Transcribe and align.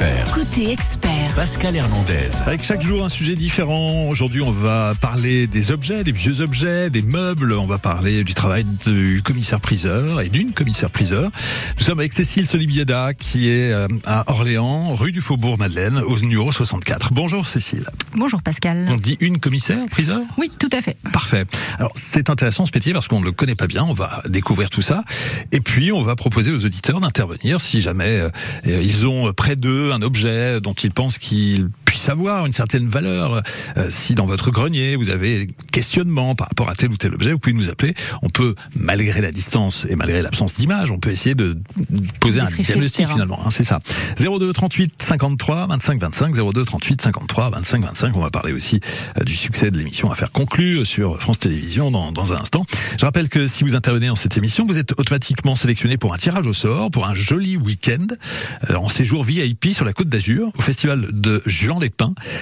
expert. 0.00 0.34
Côté 0.34 0.70
expert. 0.70 1.10
Pascal 1.36 1.76
Hernandez. 1.76 2.28
Avec 2.46 2.64
chaque 2.64 2.82
jour 2.82 3.04
un 3.04 3.08
sujet 3.08 3.34
différent. 3.34 4.08
Aujourd'hui, 4.08 4.42
on 4.42 4.50
va 4.50 4.94
parler 5.00 5.46
des 5.46 5.70
objets, 5.70 6.04
des 6.04 6.12
vieux 6.12 6.40
objets, 6.40 6.90
des 6.90 7.02
meubles. 7.02 7.52
On 7.52 7.66
va 7.66 7.78
parler 7.78 8.24
du 8.24 8.34
travail 8.34 8.64
du 8.86 9.22
commissaire-priseur 9.22 10.20
et 10.20 10.28
d'une 10.28 10.52
commissaire-priseur. 10.52 11.30
Nous 11.78 11.84
sommes 11.84 11.98
avec 11.98 12.12
Cécile 12.12 12.46
Solibieda 12.46 13.14
qui 13.14 13.50
est 13.50 13.72
euh, 13.72 13.86
à 14.06 14.30
Orléans, 14.30 14.94
rue 14.94 15.12
du 15.12 15.20
Faubourg 15.20 15.58
Madeleine, 15.58 15.98
au 15.98 16.18
numéro 16.18 16.50
64. 16.50 17.12
Bonjour 17.12 17.46
Cécile. 17.46 17.88
Bonjour 18.14 18.42
Pascal. 18.42 18.86
On 18.90 18.96
dit 18.96 19.16
une 19.20 19.38
commissaire-priseur? 19.38 20.20
Oui, 20.38 20.50
tout 20.58 20.70
à 20.72 20.80
fait. 20.80 20.96
Parfait. 21.12 21.44
Alors 21.78 21.92
c'est 21.94 22.30
intéressant 22.30 22.66
ce 22.66 22.72
métier 22.74 22.92
parce 22.92 23.08
qu'on 23.08 23.20
ne 23.20 23.24
le 23.24 23.32
connaît 23.32 23.54
pas 23.54 23.66
bien. 23.66 23.84
On 23.84 23.92
va 23.92 24.22
découvrir 24.28 24.70
tout 24.70 24.82
ça 24.82 25.04
et 25.52 25.60
puis 25.60 25.92
on 25.92 26.02
va 26.02 26.16
proposer 26.16 26.52
aux 26.52 26.64
auditeurs 26.64 27.00
d'intervenir 27.00 27.60
si 27.60 27.80
jamais 27.80 28.20
euh, 28.20 28.30
ils 28.64 29.06
ont 29.06 29.32
près 29.32 29.56
d'eux 29.56 29.89
un 29.92 30.02
objet 30.02 30.60
dont 30.60 30.72
ils 30.72 30.92
pensent 30.92 31.18
qu'ils 31.18 31.68
puissent 32.10 32.20
avoir 32.20 32.46
une 32.46 32.52
certaine 32.52 32.88
valeur. 32.88 33.42
Euh, 33.76 33.86
si 33.90 34.14
dans 34.14 34.26
votre 34.26 34.50
grenier 34.50 34.96
vous 34.96 35.10
avez 35.10 35.48
questionnement 35.72 36.34
par 36.34 36.48
rapport 36.48 36.68
à 36.68 36.74
tel 36.74 36.90
ou 36.90 36.96
tel 36.96 37.14
objet, 37.14 37.32
vous 37.32 37.38
pouvez 37.38 37.54
nous 37.54 37.70
appeler. 37.70 37.94
On 38.22 38.28
peut, 38.28 38.54
malgré 38.74 39.20
la 39.20 39.32
distance 39.32 39.86
et 39.88 39.96
malgré 39.96 40.22
l'absence 40.22 40.54
d'image, 40.54 40.90
on 40.90 40.98
peut 40.98 41.10
essayer 41.10 41.34
de 41.34 41.56
poser 42.20 42.40
un 42.40 42.50
diagnostic 42.50 43.08
finalement. 43.08 43.40
hein, 43.44 43.50
c'est 43.50 43.64
ça. 43.64 43.80
02 44.18 44.52
38 44.52 44.94
53 45.02 45.66
25 45.66 46.00
25 46.00 46.52
02 46.52 46.64
38 46.64 47.02
53 47.02 47.50
25 47.50 47.82
25. 47.82 48.16
On 48.16 48.20
va 48.20 48.30
parler 48.30 48.52
aussi 48.52 48.80
euh, 49.18 49.24
du 49.24 49.34
succès 49.34 49.70
de 49.70 49.78
l'émission 49.78 50.10
Affaires 50.10 50.32
conclues 50.32 50.84
sur 50.84 51.20
France 51.20 51.38
Télévisions 51.38 51.90
dans, 51.90 52.12
dans 52.12 52.32
un 52.32 52.40
instant. 52.40 52.66
Je 52.98 53.04
rappelle 53.04 53.28
que 53.28 53.46
si 53.46 53.64
vous 53.64 53.74
intervenez 53.74 54.08
dans 54.08 54.16
cette 54.16 54.36
émission, 54.36 54.66
vous 54.66 54.78
êtes 54.78 54.92
automatiquement 54.98 55.54
sélectionné 55.54 55.96
pour 55.96 56.14
un 56.14 56.18
tirage 56.18 56.46
au 56.46 56.54
sort, 56.54 56.90
pour 56.90 57.06
un 57.06 57.14
joli 57.14 57.56
week-end 57.56 58.06
euh, 58.70 58.74
en 58.74 58.88
séjour 58.88 59.22
VIP 59.24 59.68
sur 59.72 59.84
la 59.84 59.92
Côte 59.92 60.08
d'Azur 60.08 60.50
au 60.58 60.62
festival 60.62 61.06
de 61.12 61.42
Juan 61.46 61.80
les 61.80 61.90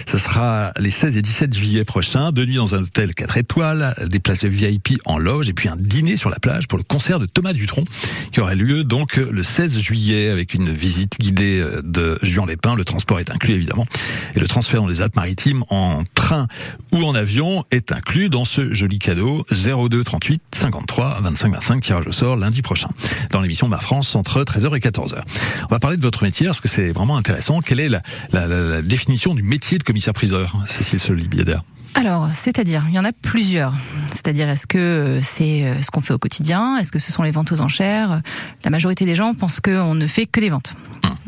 Ce 0.06 0.18
sera 0.18 0.72
les 0.78 0.90
16 0.90 1.16
et 1.16 1.22
17 1.22 1.54
juillet 1.54 1.84
prochains. 1.84 2.32
Deux 2.32 2.44
nuits 2.44 2.56
dans 2.56 2.74
un 2.74 2.82
hôtel 2.82 3.14
4 3.14 3.36
étoiles, 3.38 3.94
des 4.06 4.18
places 4.18 4.44
VIP 4.44 5.00
en 5.04 5.18
loge 5.18 5.48
et 5.48 5.52
puis 5.52 5.68
un 5.68 5.76
dîner 5.76 6.16
sur 6.16 6.30
la 6.30 6.38
plage 6.38 6.68
pour 6.68 6.78
le 6.78 6.84
concert 6.84 7.18
de 7.18 7.26
Thomas 7.26 7.52
Dutronc 7.52 7.84
qui 8.32 8.40
aura 8.40 8.54
lieu 8.54 8.84
donc 8.84 9.16
le 9.16 9.42
16 9.42 9.78
juillet 9.80 10.28
avec 10.30 10.54
une 10.54 10.70
visite 10.72 11.18
guidée 11.18 11.60
euh, 11.60 11.80
de 11.82 12.18
Juan 12.22 12.46
les 12.48 12.56
Pins. 12.56 12.74
Le 12.76 12.84
transport 12.84 13.20
est 13.20 13.30
inclus 13.30 13.54
évidemment 13.54 13.86
et 14.34 14.40
le 14.40 14.46
transfert 14.48 14.80
dans 14.82 14.88
les 14.88 15.02
Alpes-Maritimes 15.02 15.64
en 15.70 16.02
train 16.14 16.46
ou 16.92 17.02
en 17.04 17.14
avion 17.14 17.64
est 17.70 17.92
inclus 17.92 18.28
dans 18.28 18.44
ce 18.44 18.72
joli 18.74 18.98
cadeau 18.98 19.44
02 19.50 20.04
38 20.04 20.42
53 20.54 21.20
25 21.22 21.52
25 21.54 21.80
tirage 21.80 22.06
au 22.06 22.12
sort 22.12 22.36
lundi 22.36 22.62
prochain 22.62 22.88
dans 23.30 23.40
l'émission 23.40 23.68
Ma 23.68 23.78
France 23.78 24.14
entre 24.14 24.42
13h 24.44 24.76
et 24.76 24.80
14h. 24.80 25.22
On 25.64 25.66
va 25.68 25.78
parler 25.78 25.96
de 25.96 26.02
votre 26.02 26.22
métier 26.22 26.46
parce 26.46 26.60
que 26.60 26.68
c'est 26.68 26.90
vraiment 26.92 27.16
intéressant. 27.16 27.60
Quelle 27.60 27.80
est 27.80 27.88
la, 27.88 28.02
la- 28.32 28.46
la- 28.46 28.60
la 28.68 28.82
définition 28.82 29.34
du 29.38 29.44
métier 29.44 29.78
de 29.78 29.84
commissaire-priseur, 29.84 30.56
Cécile 30.66 30.98
Solibieder 30.98 31.58
Alors, 31.94 32.28
c'est-à-dire, 32.32 32.82
il 32.88 32.94
y 32.94 32.98
en 32.98 33.04
a 33.04 33.12
plusieurs. 33.12 33.72
C'est-à-dire, 34.10 34.48
est-ce 34.48 34.66
que 34.66 34.78
euh, 34.78 35.20
c'est 35.22 35.62
euh, 35.62 35.80
ce 35.80 35.92
qu'on 35.92 36.00
fait 36.00 36.12
au 36.12 36.18
quotidien? 36.18 36.76
Est-ce 36.78 36.90
que 36.90 36.98
ce 36.98 37.12
sont 37.12 37.22
les 37.22 37.30
ventes 37.30 37.52
aux 37.52 37.60
enchères? 37.60 38.20
La 38.64 38.70
majorité 38.70 39.04
des 39.04 39.14
gens 39.14 39.34
pensent 39.34 39.60
qu'on 39.60 39.94
ne 39.94 40.06
fait 40.08 40.26
que 40.26 40.40
des 40.40 40.48
ventes. 40.48 40.74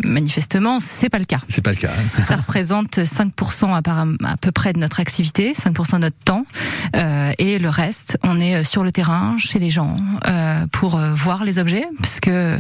Manifestement, 0.05 0.79
c'est 0.81 1.09
pas 1.09 1.19
le 1.19 1.25
cas. 1.25 1.41
C'est 1.49 1.61
pas 1.63 1.71
le 1.71 1.77
cas. 1.77 1.91
hein 1.91 2.23
Ça 2.29 2.37
représente 2.37 2.99
5% 2.99 3.75
à, 3.75 4.37
peu 4.41 4.53
près 4.53 4.73
de 4.73 4.79
notre 4.79 5.01
activité, 5.01 5.53
5% 5.53 5.95
de 5.95 5.99
notre 5.99 6.17
temps, 6.25 6.45
Euh, 6.97 7.33
et 7.39 7.59
le 7.59 7.69
reste, 7.69 8.19
on 8.25 8.39
est 8.41 8.65
sur 8.65 8.83
le 8.83 8.91
terrain, 8.91 9.37
chez 9.39 9.59
les 9.61 9.71
gens, 9.71 9.97
euh, 10.27 10.67
pour 10.73 10.97
euh, 10.97 11.15
voir 11.15 11.45
les 11.45 11.59
objets, 11.59 11.87
parce 12.01 12.19
que 12.19 12.59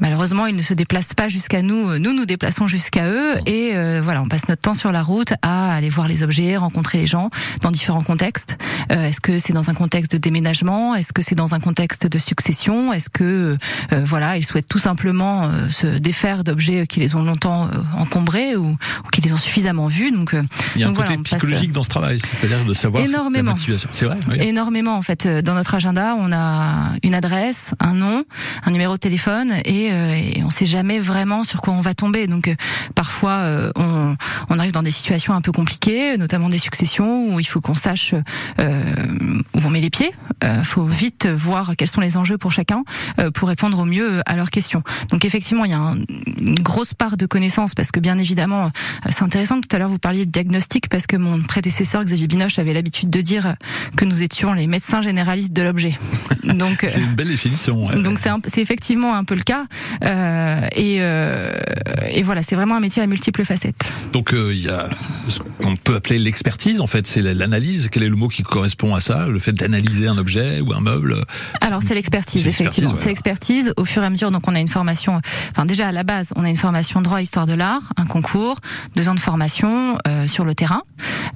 malheureusement, 0.00 0.46
ils 0.46 0.56
ne 0.56 0.62
se 0.62 0.74
déplacent 0.74 1.14
pas 1.14 1.28
jusqu'à 1.28 1.62
nous. 1.62 1.98
Nous 1.98 2.12
nous 2.12 2.26
déplaçons 2.26 2.66
jusqu'à 2.66 3.06
eux, 3.08 3.34
et 3.46 3.70
euh, 3.74 4.00
voilà, 4.02 4.22
on 4.22 4.28
passe 4.28 4.48
notre 4.48 4.62
temps 4.62 4.74
sur 4.74 4.92
la 4.92 5.02
route 5.02 5.32
à 5.42 5.72
aller 5.74 5.88
voir 5.88 6.08
les 6.08 6.22
objets, 6.22 6.56
rencontrer 6.56 6.98
les 6.98 7.06
gens 7.06 7.30
dans 7.62 7.70
différents 7.70 8.02
contextes. 8.02 8.58
Euh, 8.92 9.08
Est-ce 9.08 9.20
que 9.20 9.38
c'est 9.38 9.52
dans 9.52 9.70
un 9.70 9.74
contexte 9.74 10.12
de 10.12 10.18
déménagement? 10.18 10.94
Est-ce 10.94 11.12
que 11.12 11.22
c'est 11.22 11.34
dans 11.34 11.54
un 11.54 11.60
contexte 11.60 12.06
de 12.06 12.18
succession? 12.18 12.92
Est-ce 12.92 13.08
que 13.08 13.56
euh, 13.92 14.02
voilà, 14.04 14.36
ils 14.36 14.44
souhaitent 14.44 14.68
tout 14.68 14.78
simplement 14.78 15.44
euh, 15.44 15.70
se 15.70 15.86
défaire 15.86 16.44
d'objets 16.44 16.63
qui 16.88 17.00
les 17.00 17.14
ont 17.14 17.22
longtemps 17.22 17.64
euh, 17.66 17.68
encombrés 17.98 18.56
ou, 18.56 18.66
ou 18.70 19.08
qui 19.12 19.20
les 19.20 19.32
ont 19.32 19.36
suffisamment 19.36 19.88
vus 19.88 20.10
Donc, 20.12 20.34
euh, 20.34 20.42
Il 20.74 20.80
y 20.80 20.84
a 20.84 20.88
un 20.88 20.92
voilà, 20.92 21.10
côté 21.10 21.22
passe- 21.22 21.38
psychologique 21.40 21.72
dans 21.72 21.82
ce 21.82 21.88
travail, 21.88 22.18
c'est-à-dire 22.18 22.64
de 22.64 22.74
savoir 22.74 23.02
Énormément. 23.04 23.50
la 23.50 23.56
motivation. 23.56 23.88
C'est 23.92 24.04
vrai 24.06 24.16
oui. 24.32 24.38
Énormément 24.42 24.96
en 24.96 25.02
fait. 25.02 25.26
Euh, 25.26 25.42
Dans 25.42 25.54
notre 25.54 25.74
agenda, 25.74 26.14
on 26.18 26.30
a 26.32 26.92
une 27.02 27.14
adresse, 27.14 27.72
un 27.80 27.94
nom, 27.94 28.24
un 28.64 28.70
numéro 28.70 28.94
de 28.94 28.98
téléphone 28.98 29.52
et, 29.64 29.90
euh, 29.92 30.14
et 30.14 30.42
on 30.44 30.50
sait 30.50 30.66
jamais 30.66 30.98
vraiment 30.98 31.44
sur 31.44 31.60
quoi 31.60 31.74
on 31.74 31.80
va 31.80 31.94
tomber. 31.94 32.26
Donc 32.26 32.48
euh, 32.48 32.54
parfois 32.94 33.32
euh, 33.32 33.70
on, 33.76 34.16
on 34.48 34.58
arrive 34.58 34.72
dans 34.72 34.82
des 34.82 34.90
situations 34.90 35.34
un 35.34 35.40
peu 35.40 35.52
compliquées, 35.52 36.16
notamment 36.16 36.48
des 36.48 36.58
successions 36.58 37.32
où 37.34 37.40
il 37.40 37.44
faut 37.44 37.60
qu'on 37.60 37.74
sache 37.74 38.14
euh, 38.58 38.82
où 39.54 39.60
on 39.64 39.70
met 39.70 39.80
les 39.80 39.90
pieds. 39.90 40.12
Euh, 40.42 40.62
faut 40.62 40.84
vite 40.84 41.26
voir 41.26 41.72
quels 41.76 41.88
sont 41.88 42.00
les 42.00 42.16
enjeux 42.16 42.38
pour 42.38 42.52
chacun 42.52 42.84
euh, 43.18 43.30
pour 43.30 43.48
répondre 43.48 43.78
au 43.78 43.84
mieux 43.84 44.22
à 44.26 44.36
leurs 44.36 44.50
questions. 44.50 44.82
Donc 45.10 45.24
effectivement, 45.24 45.64
il 45.64 45.70
y 45.70 45.74
a 45.74 45.78
un- 45.78 45.96
une 46.40 46.53
grosse 46.60 46.94
part 46.94 47.16
de 47.16 47.26
connaissances 47.26 47.74
parce 47.74 47.90
que 47.90 48.00
bien 48.00 48.18
évidemment, 48.18 48.66
euh, 48.66 49.08
c'est 49.10 49.22
intéressant 49.22 49.60
que 49.60 49.66
tout 49.66 49.76
à 49.76 49.78
l'heure 49.78 49.88
vous 49.88 49.98
parliez 49.98 50.26
de 50.26 50.30
diagnostic 50.30 50.88
parce 50.88 51.06
que 51.06 51.16
mon 51.16 51.42
prédécesseur 51.42 52.04
Xavier 52.04 52.26
Binoche 52.26 52.58
avait 52.58 52.72
l'habitude 52.72 53.10
de 53.10 53.20
dire 53.20 53.56
que 53.96 54.04
nous 54.04 54.22
étions 54.22 54.52
les 54.52 54.66
médecins 54.66 55.02
généralistes 55.02 55.52
de 55.52 55.62
l'objet. 55.62 55.94
Donc, 56.44 56.84
euh, 56.84 56.88
C'est 56.90 57.00
une 57.00 57.14
belle 57.14 57.28
définition. 57.28 57.84
ouais. 57.86 58.02
donc 58.02 58.18
c'est 58.18 58.60
effectivement 58.60 59.14
un 59.14 59.24
peu 59.24 59.34
le 59.34 59.42
cas. 59.42 59.66
Euh, 60.04 60.60
et, 60.76 60.96
euh, 61.00 61.52
et 62.10 62.22
voilà, 62.22 62.42
c'est 62.42 62.54
vraiment 62.54 62.76
un 62.76 62.80
métier 62.80 63.02
à 63.02 63.06
multiples 63.06 63.44
facettes. 63.44 63.92
Donc 64.12 64.32
euh, 64.34 64.52
il 64.52 64.62
y 64.62 64.68
a 64.68 64.88
ce 65.28 65.38
qu'on 65.62 65.76
peut 65.76 65.96
appeler 65.96 66.18
l'expertise 66.18 66.80
en 66.80 66.86
fait, 66.86 67.06
c'est 67.06 67.22
l'analyse. 67.22 67.88
Quel 67.90 68.02
est 68.02 68.08
le 68.08 68.16
mot 68.16 68.28
qui 68.28 68.42
correspond 68.42 68.94
à 68.94 69.00
ça 69.00 69.26
Le 69.26 69.38
fait 69.38 69.52
d'analyser 69.52 70.06
un 70.06 70.18
objet 70.18 70.60
ou 70.60 70.72
un 70.74 70.80
meuble? 70.80 71.24
Alors 71.60 71.82
c'est 71.82 71.94
l'expertise, 71.94 72.46
effectivement. 72.46 72.94
C'est 72.96 73.08
l'expertise. 73.08 73.72
Au 73.76 73.84
fur 73.84 74.02
et 74.02 74.06
à 74.06 74.10
mesure, 74.10 74.30
donc 74.30 74.46
on 74.46 74.54
a 74.54 74.60
une 74.60 74.68
formation. 74.68 75.20
Enfin 75.50 75.64
déjà 75.64 75.88
à 75.88 75.92
la 75.92 76.02
base, 76.02 76.32
on 76.36 76.44
a 76.44 76.48
une 76.48 76.56
formation 76.56 77.00
droit 77.00 77.20
histoire 77.22 77.46
de 77.46 77.54
l'art, 77.54 77.82
un 77.96 78.06
concours, 78.06 78.56
deux 78.94 79.08
ans 79.08 79.14
de 79.14 79.20
formation 79.20 79.98
euh, 80.06 80.26
sur 80.26 80.44
le 80.44 80.54
terrain 80.54 80.82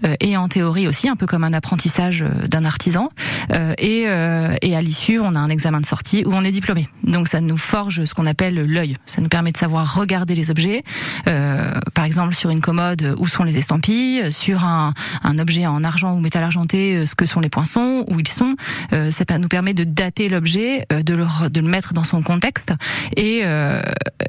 euh, 0.05 0.15
et 0.21 0.37
en 0.37 0.49
théorie 0.49 0.87
aussi, 0.87 1.09
un 1.09 1.17
peu 1.17 1.27
comme 1.27 1.45
un 1.45 1.53
apprentissage 1.53 2.23
euh, 2.23 2.47
d'un 2.49 2.65
artisan. 2.65 3.11
Euh, 3.53 3.75
et, 3.79 4.05
euh, 4.07 4.55
et 4.63 4.77
à 4.77 4.83
l'issue, 4.83 5.19
on 5.21 5.35
a 5.35 5.39
un 5.39 5.49
examen 5.49 5.81
de 5.81 5.87
sortie 5.87 6.23
où 6.27 6.33
on 6.33 6.45
est 6.45 6.51
diplômé. 6.51 6.89
Donc 7.05 7.29
ça 7.29 7.41
nous 7.41 7.57
forge 7.57 8.05
ce 8.05 8.15
qu'on 8.15 8.27
appelle 8.27 8.65
l'œil. 8.65 8.97
Ça 9.07 9.21
nous 9.21 9.29
permet 9.29 9.53
de 9.53 9.57
savoir 9.57 9.95
regarder 9.95 10.35
les 10.35 10.51
objets. 10.51 10.83
Par 11.95 12.05
exemple, 12.05 12.35
sur 12.35 12.51
une 12.51 12.61
commode, 12.61 13.15
où 13.19 13.27
sont 13.27 13.45
les 13.45 13.59
estampilles 13.59 14.31
Sur 14.31 14.65
un, 14.65 14.95
un 15.23 15.39
objet 15.39 15.67
en 15.67 15.85
argent 15.85 16.15
ou 16.15 16.21
métal 16.21 16.43
argenté, 16.43 17.05
ce 17.07 17.15
que 17.15 17.27
sont 17.27 17.41
les 17.41 17.49
poinçons, 17.49 18.05
où 18.09 18.21
ils 18.21 18.29
sont. 18.29 18.57
Ça 18.91 19.39
nous 19.39 19.49
permet 19.49 19.75
de 19.75 19.85
dater 19.85 20.29
l'objet, 20.29 20.87
de, 20.91 21.15
le, 21.15 21.49
de 21.49 21.61
le 21.61 21.69
mettre 21.69 21.93
dans 21.95 22.05
son 22.05 22.23
contexte. 22.23 22.73
Et, 23.17 23.43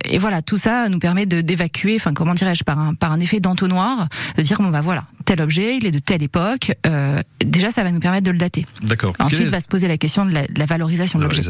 et 0.06 0.18
voilà, 0.18 0.41
tout 0.41 0.58
ça 0.59 0.90
nous 0.90 1.00
permet 1.00 1.25
de 1.25 1.42
d'évacuer, 1.42 1.96
enfin 1.96 2.14
comment 2.14 2.34
dirais-je, 2.34 2.64
par 2.64 2.78
un, 2.78 2.94
par 2.94 3.12
un 3.12 3.20
effet 3.20 3.40
d'entonnoir, 3.40 4.08
de 4.38 4.44
dire 4.44 4.62
bon 4.62 4.70
bah 4.70 4.81
voilà, 4.81 5.06
tel 5.25 5.42
objet, 5.42 5.78
il 5.78 5.86
est 5.86 5.92
de 5.92 6.00
telle 6.00 6.22
époque. 6.22 6.72
Euh, 6.86 7.22
déjà, 7.44 7.72
ça 7.72 7.84
va 7.84 7.92
nous 7.92 8.00
permettre 8.00 8.25
de 8.25 8.31
le 8.31 8.38
dater. 8.38 8.66
D'accord. 8.84 9.14
Ensuite, 9.20 9.42
est 9.42 9.47
va 9.47 9.62
se 9.62 9.68
poser 9.68 9.88
la 9.88 9.97
question 9.97 10.25
de 10.25 10.31
la, 10.31 10.47
de 10.47 10.59
la 10.59 10.66
valorisation 10.66 11.20
de 11.20 11.24
l'objet. 11.24 11.42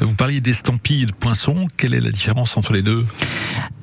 Vous 0.00 0.14
parliez 0.14 0.40
d'estampilles 0.40 1.02
et 1.02 1.06
de 1.06 1.12
poinçons. 1.12 1.68
Quelle 1.76 1.94
est 1.94 2.00
la 2.00 2.10
différence 2.10 2.56
entre 2.56 2.72
les 2.72 2.82
deux? 2.82 3.04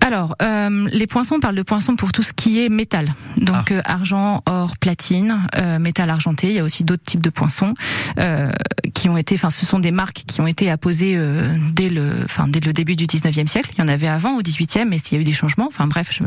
Alors, 0.02 0.36
euh, 0.42 0.88
les 0.92 1.08
poinçons, 1.08 1.36
on 1.36 1.40
parle 1.40 1.56
de 1.56 1.62
poinçons 1.62 1.96
pour 1.96 2.12
tout 2.12 2.24
ce 2.24 2.34
qui 2.34 2.60
est 2.60 2.70
métal. 2.70 3.14
Donc 3.38 3.72
euh, 3.72 3.82
argent, 3.86 4.42
or, 4.46 4.78
platine, 4.78 5.42
euh, 5.58 5.80
métal 5.80 6.10
argenté. 6.10 6.48
Il 6.48 6.54
y 6.54 6.60
a 6.60 6.64
aussi 6.64 6.84
d'autres 6.84 7.04
types 7.04 7.22
de 7.22 7.30
poinçons 7.30 7.74
euh, 8.18 8.52
qui 8.94 9.10
ont 9.10 9.18
été, 9.18 9.36
enfin, 9.36 9.50
ce 9.50 9.66
sont 9.66 9.80
des 9.80 9.92
marques 9.92 10.24
qui 10.26 10.42
ont 10.42 10.48
été 10.48 10.72
apposées 10.72 11.14
euh, 11.16 11.48
dès 11.74 11.90
le, 11.90 12.12
enfin, 12.24 12.48
dès 12.48 12.60
le 12.60 12.74
début 12.74 12.96
du 12.96 13.06
19e 13.06 13.48
siècle. 13.48 13.72
Il 13.78 13.82
y 13.82 13.84
en 13.84 13.88
avait 13.88 14.08
avant 14.08 14.38
au 14.38 14.42
18e, 14.42 14.86
mais 14.86 15.00
s'il 15.00 15.16
y 15.16 15.20
a 15.20 15.22
eu 15.22 15.26
des 15.26 15.34
changements. 15.34 15.68
Enfin 15.68 15.88
bref, 15.88 16.10
je 16.12 16.24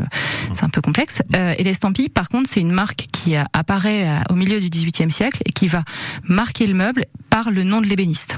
c'est 0.51 0.63
un 0.63 0.69
peu 0.69 0.81
complexe. 0.81 1.21
Euh, 1.35 1.53
et 1.57 1.63
l'estampille, 1.63 2.09
par 2.09 2.29
contre, 2.29 2.49
c'est 2.49 2.61
une 2.61 2.71
marque 2.71 3.07
qui 3.11 3.35
apparaît 3.35 4.07
au 4.29 4.35
milieu 4.35 4.59
du 4.59 4.69
18e 4.69 5.09
siècle 5.09 5.41
et 5.45 5.51
qui 5.51 5.67
va 5.67 5.83
marquer 6.23 6.67
le 6.67 6.73
meuble 6.73 7.05
par 7.29 7.51
le 7.51 7.63
nom 7.63 7.81
de 7.81 7.87
l'ébéniste. 7.87 8.37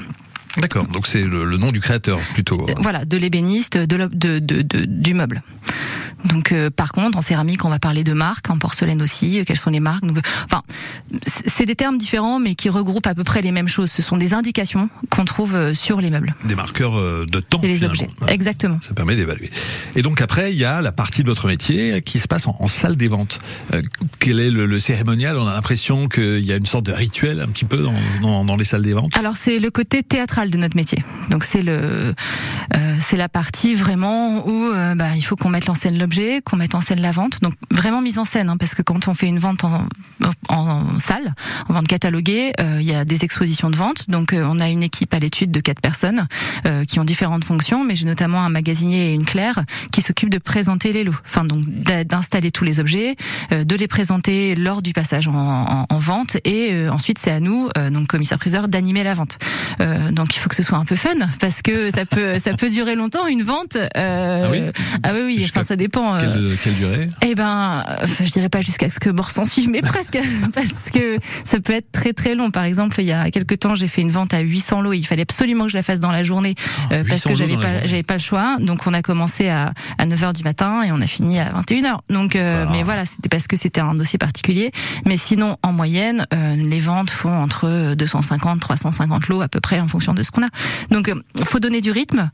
D'accord. 0.58 0.86
Donc 0.88 1.08
c'est 1.08 1.24
le, 1.24 1.58
nom 1.58 1.72
du 1.72 1.80
créateur 1.80 2.20
plutôt. 2.34 2.66
Voilà, 2.80 3.06
de 3.06 3.18
l'ébéniste, 3.18 3.78
de, 3.78 4.08
de- 4.12 4.40
de- 4.40 4.86
du 4.86 5.14
meuble. 5.14 5.42
Donc, 6.26 6.52
euh, 6.52 6.70
par 6.70 6.92
contre, 6.92 7.18
en 7.18 7.22
céramique, 7.22 7.66
on 7.66 7.70
va 7.70 7.80
parler 7.80 8.04
de 8.04 8.14
marques, 8.14 8.50
en 8.50 8.58
porcelaine 8.58 9.02
aussi. 9.02 9.40
euh, 9.40 9.44
Quelles 9.46 9.58
sont 9.58 9.70
les 9.70 9.80
marques 9.80 10.06
Donc, 10.06 10.18
euh, 10.18 10.22
Enfin, 10.46 10.62
c'est 11.22 11.66
des 11.66 11.76
termes 11.76 11.98
différents, 11.98 12.40
mais 12.40 12.56
qui 12.56 12.70
regroupent 12.70 13.08
à 13.08 13.16
peu 13.16 13.24
près 13.24 13.42
les 13.42 13.52
mêmes 13.52 13.68
choses. 13.68 13.92
Ce 13.92 14.02
sont 14.02 14.18
des 14.18 14.34
indications 14.34 14.90
qu'on 15.10 15.26
trouve 15.26 15.56
euh, 15.56 15.74
sur 15.74 16.02
les 16.02 16.10
meubles 16.10 16.36
Des 16.46 16.56
marqueurs 16.56 16.94
de 17.26 17.40
temps. 17.40 17.60
et 17.62 17.68
les 17.68 17.84
objets. 17.84 18.08
Exactement. 18.28 18.78
Ça 18.82 18.94
permet 18.94 19.16
d'évaluer. 19.16 19.50
Et 19.96 20.02
donc 20.02 20.22
après, 20.22 20.52
il 20.52 20.58
y 20.58 20.66
a 20.66 20.82
la 20.82 20.92
partie 20.92 21.24
de 21.24 21.28
votre 21.30 21.48
métier 21.48 22.02
qui 22.02 22.20
se 22.20 22.28
passe 22.28 22.48
en, 22.48 22.56
en 22.60 22.68
salle 22.68 22.96
des 22.96 23.08
ventes. 23.08 23.40
Euh, 23.74 23.82
quel 24.20 24.40
est 24.40 24.50
le, 24.52 24.66
le 24.66 24.80
cérémonial? 24.80 25.38
On 25.38 25.48
a 25.48 25.54
l'impression 25.54 26.08
qu'il 26.08 26.40
y 26.46 26.52
a 26.52 26.56
une 26.56 26.66
sorte 26.66 26.86
de 26.86 26.92
rituel 26.92 27.40
un 27.42 27.48
petit 27.48 27.66
peu 27.66 27.78
dans, 27.78 27.94
dans, 28.22 28.46
dans 28.46 28.56
les 28.58 28.66
salles 28.66 28.82
des 28.84 28.94
ventes. 28.94 29.16
Alors 29.18 29.38
c'est 29.38 29.60
le 29.60 29.70
côté 29.72 30.04
théâtral 30.04 30.50
de 30.50 30.58
notre 30.58 30.76
métier. 30.76 31.04
Donc 31.30 31.44
c'est 31.44 31.62
le, 31.62 32.14
euh, 32.76 32.96
c'est 33.00 33.18
la 33.18 33.30
partie 33.30 33.76
vraiment 33.76 34.46
où 34.48 34.72
bah, 34.96 35.10
il 35.16 35.22
faut 35.22 35.36
qu'on 35.36 35.50
mette 35.50 35.70
en 35.70 35.76
scène 35.76 35.98
l'objet 35.98 36.15
qu'on 36.46 36.56
mette 36.58 36.76
en 36.76 36.82
scène 36.82 37.02
la 37.02 37.12
vente. 37.12 37.42
Donc 37.42 37.54
vraiment 37.72 38.02
mise 38.02 38.18
en 38.20 38.26
scène, 38.26 38.50
hein, 38.50 38.58
parce 38.58 38.76
que 38.76 38.82
quand 38.82 39.08
on 39.08 39.14
fait 39.14 39.28
une 39.28 39.40
vente 39.40 39.64
en, 39.64 39.88
en, 40.50 41.00
salle, 41.00 41.34
en 41.68 41.74
vente 41.74 41.88
cataloguée, 41.88 42.54
euh, 42.60 42.78
il 42.80 42.86
y 42.86 42.94
a 42.94 43.06
des 43.06 43.24
expositions 43.24 43.70
de 43.70 43.76
vente. 43.76 44.10
Donc 44.10 44.34
euh, 44.34 44.46
on 44.48 44.60
a 44.60 44.70
une 44.70 44.84
équipe 44.84 45.14
à 45.14 45.20
l'étude 45.20 45.52
de 45.52 45.60
quatre 45.60 45.82
personnes 45.82 46.28
euh, 46.66 46.84
qui 46.86 47.00
ont 47.00 47.04
différentes 47.04 47.44
fonctions, 47.44 47.84
mais 47.84 47.96
j'ai 47.96 48.06
notamment 48.06 48.42
un 48.42 48.50
magasinier 48.50 49.12
et 49.12 49.14
une 49.14 49.26
claire 49.26 49.64
qui 49.92 50.02
s'occupent 50.02 50.30
de 50.30 50.38
présenter 50.38 50.94
les 50.94 51.04
lots, 51.04 51.16
enfin 51.26 51.46
donc 51.46 51.66
d'installer 51.66 52.52
tous 52.52 52.64
les 52.64 52.80
objets, 52.80 53.16
de 53.52 53.76
les 53.76 53.88
présenter 53.88 54.56
lors 54.56 54.82
du 54.82 54.94
passage 54.94 55.28
en, 55.28 55.86
en 55.90 56.00
vente, 56.00 56.38
et 56.44 56.88
ensuite 56.90 57.18
c'est 57.20 57.32
à 57.32 57.40
nous, 57.40 57.70
donc 57.92 58.08
commissaire 58.08 58.38
priseur, 58.38 58.68
d'animer 58.68 59.04
la 59.04 59.14
vente. 59.14 59.38
donc 60.12 60.36
il 60.36 60.40
faut 60.40 60.50
que 60.50 60.56
ce 60.56 60.64
soit 60.64 60.78
un 60.78 60.86
peu 60.86 60.96
fun, 60.96 61.16
parce 61.40 61.62
que 61.62 61.92
ça 61.92 62.06
peut 62.06 62.40
ça 62.40 62.54
peut 62.54 62.70
durer 62.70 62.96
longtemps 62.96 63.28
une 63.28 63.44
vente. 63.44 63.78
ah 63.96 64.50
oui, 64.52 64.62
ah 65.04 65.12
oui, 65.14 65.22
oui. 65.26 65.48
Enfin 65.50 65.64
ça 65.64 65.76
dépend. 65.76 66.05
Quelle, 66.20 66.58
quelle 66.64 66.76
durée? 66.76 67.08
Eh 67.26 67.36
ben, 67.36 67.86
je 68.24 68.32
dirais 68.32 68.50
pas 68.50 68.62
jusqu'à 68.62 68.90
ce 68.90 69.00
que 69.00 69.10
bord 69.10 69.32
s'en 69.32 69.46
suive, 69.46 69.70
mais 69.70 69.82
presque, 69.82 70.18
parce 70.54 70.90
que 70.94 71.18
ça 71.44 71.60
peut 71.60 71.74
être 71.74 71.92
très 71.92 72.14
très 72.14 72.36
long. 72.36 72.52
Par 72.52 72.64
exemple, 72.64 73.00
il 73.02 73.08
y 73.08 73.12
a 73.12 73.30
quelques 73.32 73.60
temps, 73.60 73.76
j'ai 73.76 73.88
fait 73.88 74.02
une 74.02 74.12
vente 74.12 74.34
à 74.34 74.40
800 74.40 74.82
lots. 74.82 74.94
Il 74.94 75.04
fallait 75.06 75.24
absolument 75.24 75.66
que 75.66 75.72
je 75.72 75.78
la 75.78 75.84
fasse 75.84 76.00
dans 76.00 76.12
la 76.12 76.24
journée 76.24 76.56
Oh, 76.58 76.94
euh, 76.94 77.04
parce 77.08 77.24
800 77.26 77.30
que 77.30 77.36
j'avais 77.36 77.58
pas 77.58 77.86
j'avais 77.86 78.04
pas 78.04 78.14
le 78.16 78.20
choix. 78.20 78.58
Donc 78.60 78.86
on 78.88 78.94
a 78.94 79.02
commencé 79.02 79.48
à, 79.50 79.74
à 79.98 80.06
9h 80.06 80.34
du 80.34 80.44
matin 80.44 80.84
et 80.84 80.92
on 80.92 81.02
a 81.02 81.08
fini 81.08 81.40
à 81.40 81.52
21h. 81.54 82.00
Donc 82.10 82.36
euh, 82.36 82.64
Voilà. 82.66 82.72
mais 82.78 82.84
voilà, 82.84 83.06
c'était 83.06 83.30
parce 83.30 83.48
que 83.48 83.56
c'était 83.56 83.82
un 83.82 83.94
dossier 83.96 84.18
particulier. 84.20 84.72
Mais 85.06 85.18
sinon, 85.18 85.58
en 85.64 85.74
moyenne, 85.74 86.26
euh, 86.34 86.56
les 86.56 86.80
ventes 86.80 87.10
font 87.10 87.32
entre 87.34 87.94
250 87.96 88.60
350 88.60 89.28
lots 89.28 89.42
à 89.42 89.48
peu 89.48 89.60
près 89.60 89.80
en 89.80 89.88
fonction 89.88 90.14
de 90.14 90.24
ce 90.24 90.32
qu'on 90.32 90.44
a. 90.44 90.50
Donc 90.92 91.10
euh, 91.10 91.16
faut 91.44 91.60
donner 91.60 91.82
du 91.82 91.92
rythme 91.92 92.30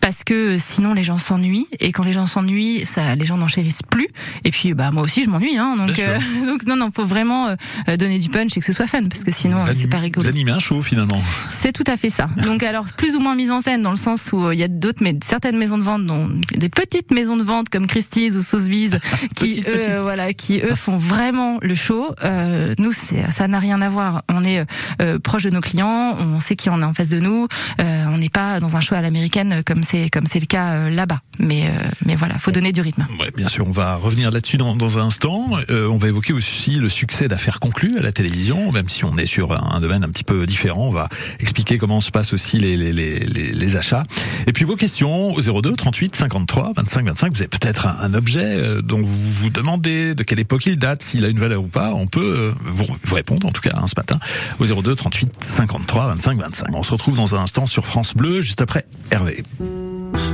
parce 0.00 0.24
que 0.24 0.56
sinon 0.58 0.94
les 0.94 1.02
gens 1.02 1.18
s'ennuient 1.18 1.66
et 1.80 1.92
quand 1.92 2.04
les 2.04 2.12
gens 2.12 2.26
s'ennuient, 2.26 2.84
ça 2.86 3.05
les 3.14 3.26
gens 3.26 3.36
n'enchérissent 3.36 3.82
plus. 3.82 4.08
Et 4.44 4.50
puis 4.50 4.74
bah 4.74 4.90
moi 4.92 5.02
aussi 5.02 5.24
je 5.24 5.30
m'ennuie 5.30 5.56
hein. 5.56 5.76
Donc 5.76 5.98
euh, 5.98 6.18
donc 6.46 6.66
non 6.66 6.76
non, 6.76 6.90
faut 6.90 7.04
vraiment 7.04 7.48
euh, 7.48 7.96
donner 7.96 8.18
du 8.18 8.28
punch 8.28 8.56
et 8.56 8.60
que 8.60 8.66
ce 8.66 8.72
soit 8.72 8.86
fun 8.86 9.04
parce 9.04 9.24
que 9.24 9.32
sinon 9.32 9.58
euh, 9.58 9.72
c'est 9.74 9.88
pas 9.88 9.98
rigolo. 9.98 10.22
Vous 10.22 10.28
animez 10.28 10.52
un 10.52 10.58
show 10.58 10.82
finalement. 10.82 11.20
C'est 11.50 11.72
tout 11.72 11.84
à 11.86 11.96
fait 11.96 12.10
ça. 12.10 12.28
Donc 12.44 12.62
alors 12.62 12.86
plus 12.96 13.16
ou 13.16 13.20
moins 13.20 13.34
mise 13.34 13.50
en 13.50 13.60
scène 13.60 13.82
dans 13.82 13.90
le 13.90 13.96
sens 13.96 14.30
où 14.32 14.46
euh, 14.46 14.54
il 14.54 14.58
y 14.58 14.64
a 14.64 14.68
d'autres 14.68 15.02
mais 15.02 15.16
certaines 15.24 15.58
maisons 15.58 15.78
de 15.78 15.82
vente 15.82 16.06
dont 16.06 16.28
des 16.56 16.68
petites 16.68 17.12
maisons 17.12 17.36
de 17.36 17.42
vente 17.42 17.68
comme 17.68 17.86
Christie's 17.86 18.34
ou 18.36 18.42
Sotheby's 18.42 18.92
qui 19.34 19.60
Petites, 19.60 19.68
eux 19.68 19.80
euh, 19.88 20.02
voilà 20.02 20.32
qui 20.32 20.58
eux 20.58 20.74
font 20.74 20.96
vraiment 20.96 21.58
le 21.62 21.74
show. 21.74 22.14
Euh, 22.24 22.74
nous 22.78 22.92
ça 22.92 23.48
n'a 23.48 23.58
rien 23.58 23.80
à 23.80 23.88
voir. 23.88 24.22
On 24.28 24.44
est 24.44 24.64
euh, 25.02 25.18
proche 25.18 25.44
de 25.44 25.50
nos 25.50 25.60
clients, 25.60 26.16
on 26.18 26.40
sait 26.40 26.56
qui 26.56 26.70
on 26.70 26.80
est 26.80 26.84
en 26.84 26.92
face 26.92 27.08
de 27.08 27.20
nous. 27.20 27.48
Euh, 27.80 28.04
on 28.08 28.18
n'est 28.18 28.28
pas 28.28 28.60
dans 28.60 28.76
un 28.76 28.80
show 28.80 28.94
à 28.94 29.02
l'américaine 29.02 29.62
comme 29.66 29.82
c'est 29.82 30.08
comme 30.10 30.26
c'est 30.26 30.40
le 30.40 30.46
cas 30.46 30.72
euh, 30.72 30.90
là-bas. 30.90 31.20
Mais 31.38 31.66
euh, 31.66 31.70
mais 32.04 32.14
voilà, 32.14 32.38
faut 32.38 32.50
donner 32.50 32.72
du 32.72 32.80
rythme. 32.80 32.95
Ouais, 32.98 33.30
bien 33.36 33.48
sûr, 33.48 33.66
on 33.66 33.72
va 33.72 33.96
revenir 33.96 34.30
là-dessus 34.30 34.56
dans, 34.56 34.74
dans 34.74 34.98
un 34.98 35.02
instant. 35.02 35.50
Euh, 35.70 35.88
on 35.88 35.98
va 35.98 36.08
évoquer 36.08 36.32
aussi 36.32 36.76
le 36.76 36.88
succès 36.88 37.28
d'affaires 37.28 37.60
conclues 37.60 37.98
à 37.98 38.02
la 38.02 38.12
télévision, 38.12 38.72
même 38.72 38.88
si 38.88 39.04
on 39.04 39.16
est 39.18 39.26
sur 39.26 39.52
un, 39.52 39.76
un 39.76 39.80
domaine 39.80 40.04
un 40.04 40.08
petit 40.08 40.24
peu 40.24 40.46
différent. 40.46 40.86
On 40.88 40.92
va 40.92 41.08
expliquer 41.40 41.78
comment 41.78 42.00
se 42.00 42.10
passent 42.10 42.32
aussi 42.32 42.58
les, 42.58 42.76
les, 42.76 42.92
les, 42.92 43.20
les, 43.20 43.52
les 43.52 43.76
achats. 43.76 44.04
Et 44.46 44.52
puis 44.52 44.64
vos 44.64 44.76
questions 44.76 45.34
au 45.34 45.40
02 45.40 45.74
38 45.74 46.16
53 46.16 46.72
25 46.76 47.06
25. 47.06 47.32
Vous 47.32 47.38
avez 47.40 47.48
peut-être 47.48 47.86
un, 47.86 47.96
un 48.00 48.14
objet 48.14 48.44
euh, 48.44 48.82
dont 48.82 49.02
vous 49.02 49.32
vous 49.34 49.50
demandez 49.50 50.14
de 50.14 50.22
quelle 50.22 50.40
époque 50.40 50.66
il 50.66 50.78
date, 50.78 51.02
s'il 51.02 51.24
a 51.24 51.28
une 51.28 51.38
valeur 51.38 51.62
ou 51.62 51.68
pas. 51.68 51.92
On 51.94 52.06
peut 52.06 52.20
euh, 52.20 52.52
vous, 52.64 52.86
vous 53.02 53.14
répondre 53.14 53.46
en 53.46 53.52
tout 53.52 53.62
cas 53.62 53.74
hein, 53.76 53.86
ce 53.86 53.94
matin 53.96 54.18
au 54.58 54.66
02 54.66 54.94
38 54.94 55.32
53 55.44 56.06
25 56.08 56.40
25. 56.40 56.66
On 56.72 56.82
se 56.82 56.92
retrouve 56.92 57.16
dans 57.16 57.34
un 57.34 57.40
instant 57.40 57.66
sur 57.66 57.84
France 57.84 58.14
Bleu 58.14 58.40
juste 58.40 58.62
après 58.62 58.86
Hervé. 59.10 59.44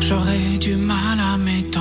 J'aurais 0.00 0.58
du 0.61 0.75
mal 0.75 1.19
à 1.20 1.37
m'étendre, 1.37 1.72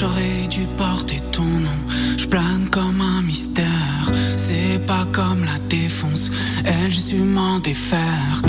J'aurais 0.00 0.46
dû 0.48 0.64
porter 0.78 1.20
ton 1.30 1.44
nom, 1.44 1.80
je 2.16 2.24
plane 2.24 2.70
comme 2.70 3.02
un 3.02 3.20
mystère. 3.20 4.10
C'est 4.38 4.80
pas 4.86 5.06
comme 5.12 5.44
la 5.44 5.58
défonce, 5.68 6.30
elle, 6.64 6.90
je 6.90 6.98
su 6.98 7.16
m'en 7.16 7.58
défaire. 7.58 8.40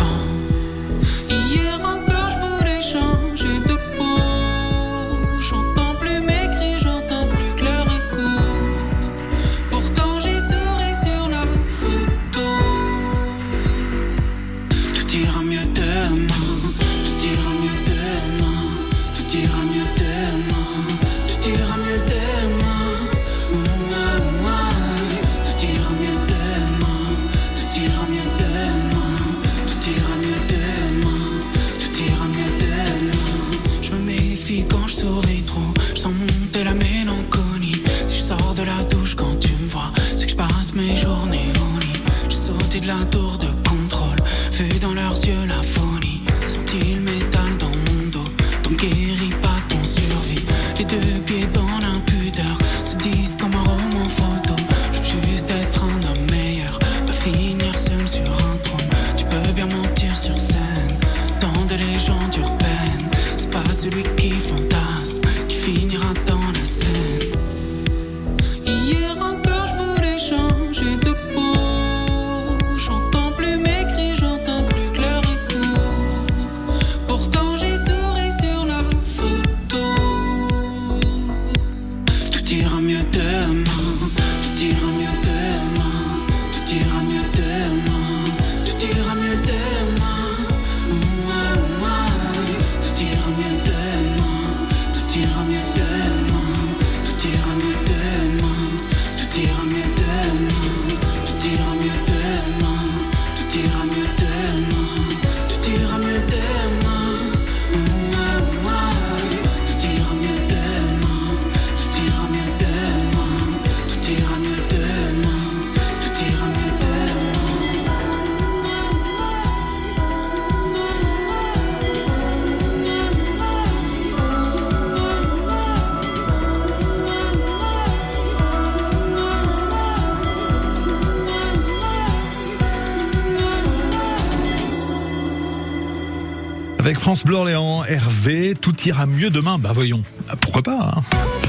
Avec 136.81 136.99
France 136.99 137.23
Bleu 137.23 137.35
Orléans, 137.35 137.83
Hervé, 137.85 138.55
tout 138.59 138.73
ira 138.87 139.05
mieux 139.05 139.29
demain. 139.29 139.59
Bah 139.59 139.69
voyons, 139.71 140.01
pourquoi 140.41 140.63
pas 140.63 140.93
hein 140.95 141.40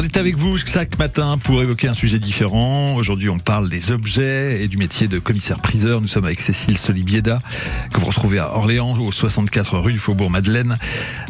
On 0.00 0.02
est 0.02 0.16
avec 0.16 0.34
vous 0.34 0.56
chaque 0.56 0.98
matin 0.98 1.36
pour 1.36 1.60
évoquer 1.60 1.86
un 1.86 1.92
sujet 1.92 2.18
différent. 2.18 2.94
Aujourd'hui, 2.94 3.28
on 3.28 3.38
parle 3.38 3.68
des 3.68 3.90
objets 3.90 4.62
et 4.62 4.66
du 4.66 4.78
métier 4.78 5.08
de 5.08 5.18
commissaire-priseur. 5.18 6.00
Nous 6.00 6.06
sommes 6.06 6.24
avec 6.24 6.40
Cécile 6.40 6.78
Solibieda, 6.78 7.38
que 7.92 8.00
vous 8.00 8.06
retrouvez 8.06 8.38
à 8.38 8.56
Orléans, 8.56 8.98
au 8.98 9.12
64 9.12 9.78
rue 9.78 9.92
du 9.92 9.98
Faubourg 9.98 10.30
Madeleine. 10.30 10.78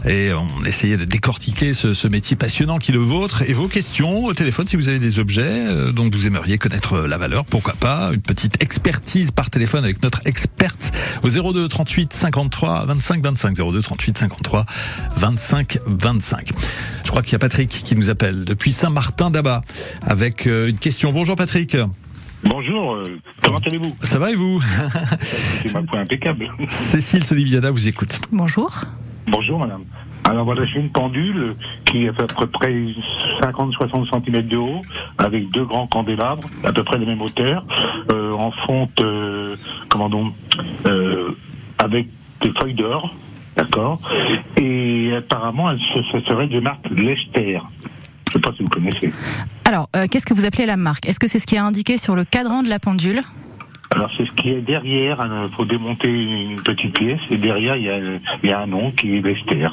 Et 0.07 0.31
on 0.33 0.65
essayait 0.65 0.97
de 0.97 1.05
décortiquer 1.05 1.73
ce, 1.73 1.95
ce 1.95 2.07
métier 2.07 2.37
passionnant 2.37 2.79
qui 2.79 2.93
est 2.93 2.95
le 2.95 3.01
vôtre. 3.01 3.43
Et 3.43 3.55
vos 3.55 3.67
questions 3.67 4.27
au 4.27 4.35
téléphone, 4.35 4.69
si 4.69 4.77
vous 4.77 4.89
avez 4.89 5.01
des 5.01 5.19
objets 5.19 5.43
euh, 5.67 5.91
dont 5.91 6.09
vous 6.09 6.29
aimeriez 6.29 6.57
connaître 6.57 7.01
la 7.01 7.19
valeur, 7.19 7.47
pourquoi 7.47 7.75
pas 7.75 8.13
une 8.15 8.23
petite 8.23 8.63
expertise 8.63 9.33
par 9.33 9.51
téléphone 9.51 9.83
avec 9.83 10.01
notre 10.01 10.21
experte 10.27 10.93
au 11.25 11.29
02 11.29 11.67
38 11.67 12.13
53 12.13 12.85
25 12.87 13.21
25 13.21 13.57
02 13.57 13.83
38 13.83 14.19
53 14.19 14.65
25 15.17 15.79
25. 15.87 16.53
Je 17.11 17.13
crois 17.13 17.23
qu'il 17.23 17.33
y 17.33 17.35
a 17.35 17.41
Patrick 17.41 17.71
qui 17.71 17.97
nous 17.97 18.09
appelle 18.09 18.45
depuis 18.45 18.60
Saint-Martin 18.69 19.31
d'Abat 19.31 19.63
avec 20.03 20.47
euh, 20.47 20.69
une 20.69 20.79
question. 20.79 21.13
Bonjour 21.13 21.37
Patrick. 21.37 21.77
Bonjour, 22.45 22.95
euh, 22.95 23.19
comment 23.43 23.59
allez-vous? 23.67 23.97
Ça 24.03 24.19
va 24.19 24.31
et 24.31 24.35
vous? 24.35 24.61
C'est 25.67 25.73
ma 25.73 25.83
point 25.83 26.01
impeccable. 26.01 26.49
Cécile 26.69 27.25
Soliviada 27.25 27.71
vous 27.71 27.89
écoute. 27.89 28.21
Bonjour. 28.31 28.71
Bonjour 29.27 29.59
madame. 29.59 29.85
Alors 30.25 30.45
voilà, 30.45 30.65
j'ai 30.67 30.79
une 30.79 30.91
pendule 30.91 31.55
qui 31.87 32.05
fait 32.05 32.23
à 32.23 32.27
peu 32.27 32.47
près 32.47 32.73
50-60 33.43 34.25
cm 34.25 34.47
de 34.47 34.57
haut, 34.57 34.81
avec 35.19 35.51
deux 35.51 35.65
grands 35.65 35.87
candélabres, 35.87 36.47
à 36.63 36.73
peu 36.73 36.85
près 36.85 36.99
de 36.99 37.05
même 37.05 37.21
hauteur, 37.21 37.65
euh, 38.13 38.33
en 38.33 38.51
fonte, 38.53 39.01
euh, 39.01 39.57
comment 39.89 40.09
donc, 40.09 40.33
euh, 40.87 41.31
avec 41.79 42.07
des 42.43 42.53
feuilles 42.53 42.75
d'or, 42.75 43.15
d'accord? 43.57 44.01
Et 44.57 45.13
apparemment, 45.17 45.71
elle 45.71 45.81
se, 45.81 46.03
ce 46.13 46.21
serait 46.21 46.47
de 46.47 46.61
marque 46.61 46.89
Lester. 46.91 47.59
Je 48.31 48.35
sais 48.35 48.41
pas 48.41 48.53
si 48.57 48.63
vous 48.63 48.69
connaissez. 48.69 49.13
Alors, 49.65 49.89
euh, 49.97 50.07
qu'est-ce 50.11 50.25
que 50.25 50.35
vous 50.35 50.47
appelez 50.47 50.67
la 50.67 50.77
marque? 50.77 51.07
Est-ce 51.07 51.19
que 51.19 51.27
c'est 51.27 51.41
ce 51.41 51.47
qui 51.47 51.57
est 51.57 51.59
indiqué 51.59 51.99
sur 51.99 52.15
le 52.15 52.25
cadran 52.25 52.63
de 52.63 52.69
la 52.69 52.79
pendule? 52.79 53.23
Alors 53.93 54.09
c'est 54.17 54.25
ce 54.25 54.31
qui 54.33 54.51
est 54.51 54.61
derrière, 54.61 55.19
il 55.21 55.53
faut 55.57 55.65
démonter 55.65 56.09
une 56.09 56.63
petite 56.63 56.97
pièce, 56.97 57.21
et 57.29 57.37
derrière 57.37 57.75
il 57.75 57.83
y 57.83 57.91
a, 57.91 57.99
il 57.99 58.49
y 58.49 58.53
a 58.53 58.61
un 58.61 58.67
nom 58.69 58.93
qui 58.93 59.17
est 59.17 59.21
Lester. 59.21 59.67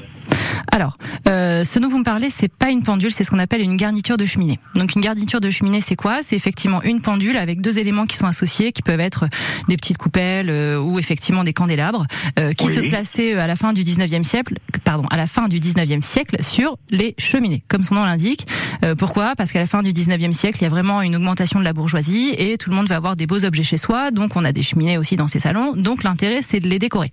Alors, 0.72 0.98
euh, 1.28 1.64
ce 1.64 1.80
dont 1.80 1.88
vous 1.88 1.98
me 2.00 2.04
parlez, 2.04 2.30
c'est 2.30 2.50
pas 2.52 2.70
une 2.70 2.84
pendule, 2.84 3.12
c'est 3.12 3.24
ce 3.24 3.32
qu'on 3.32 3.40
appelle 3.40 3.62
une 3.62 3.78
garniture 3.78 4.18
de 4.18 4.26
cheminée. 4.26 4.60
Donc 4.76 4.96
une 4.96 5.02
garniture 5.02 5.40
de 5.42 5.50
cheminée, 5.50 5.82
c'est 5.82 5.96
quoi? 5.96 6.20
C'est 6.22 6.36
effectivement 6.36 6.84
une 6.84 7.02
pendule 7.02 7.38
avec 7.38 7.62
deux 7.62 7.80
éléments 7.80 8.06
qui 8.06 8.18
sont 8.18 8.28
associés, 8.28 8.72
qui 8.72 8.82
peuvent 8.82 9.00
être 9.00 9.26
des 9.70 9.78
petites 9.78 9.98
coupelles 9.98 10.50
euh, 10.50 10.80
ou 10.80 11.00
effectivement 11.00 11.44
des 11.44 11.54
candélabres, 11.54 12.06
euh, 12.38 12.54
qui 12.54 12.66
Oui. 12.68 12.74
se 12.74 12.80
plaçaient 12.82 13.34
euh, 13.36 13.42
à 13.42 13.48
la 13.48 13.56
fin 13.56 13.74
du 13.74 13.84
19e 13.84 14.24
siècle, 14.24 14.56
pardon, 14.84 15.08
à 15.10 15.18
la 15.18 15.26
fin 15.28 15.48
du 15.48 15.60
19e 15.60 16.02
siècle 16.02 16.44
sur 16.44 16.78
les 16.90 17.16
cheminées, 17.18 17.64
comme 17.70 17.84
son 17.84 17.96
nom 17.96 18.04
l'indique. 18.04 18.46
Euh, 18.84 18.94
pourquoi? 18.94 19.36
Parce 19.36 19.52
qu'à 19.52 19.60
la 19.60 19.68
fin 19.68 19.82
du 19.82 19.92
19e 19.92 20.34
siècle, 20.34 20.58
il 20.62 20.64
y 20.64 20.68
a 20.68 20.70
vraiment 20.70 21.02
une 21.02 21.16
augmentation 21.16 21.60
de 21.60 21.64
la 21.64 21.74
bourgeoisie 21.74 22.36
et 22.38 22.58
tout 22.58 22.70
le 22.70 22.76
monde 22.76 22.88
va 22.88 22.98
avoir 22.98 23.16
des 23.16 23.26
beaux 23.26 23.46
objets 23.46 23.64
chez 23.64 23.78
soi, 23.78 24.12
donc 24.12 24.36
on 24.36 24.44
a 24.46 24.52
des 24.52 24.62
cheminées 24.64 24.98
aussi 24.98 25.16
dans 25.16 25.28
ses 25.28 25.40
salons. 25.40 25.74
Donc 25.76 26.04
l'intérêt, 26.04 26.42
c'est 26.42 26.60
de 26.60 26.68
les 26.68 26.78
décorer. 26.80 27.10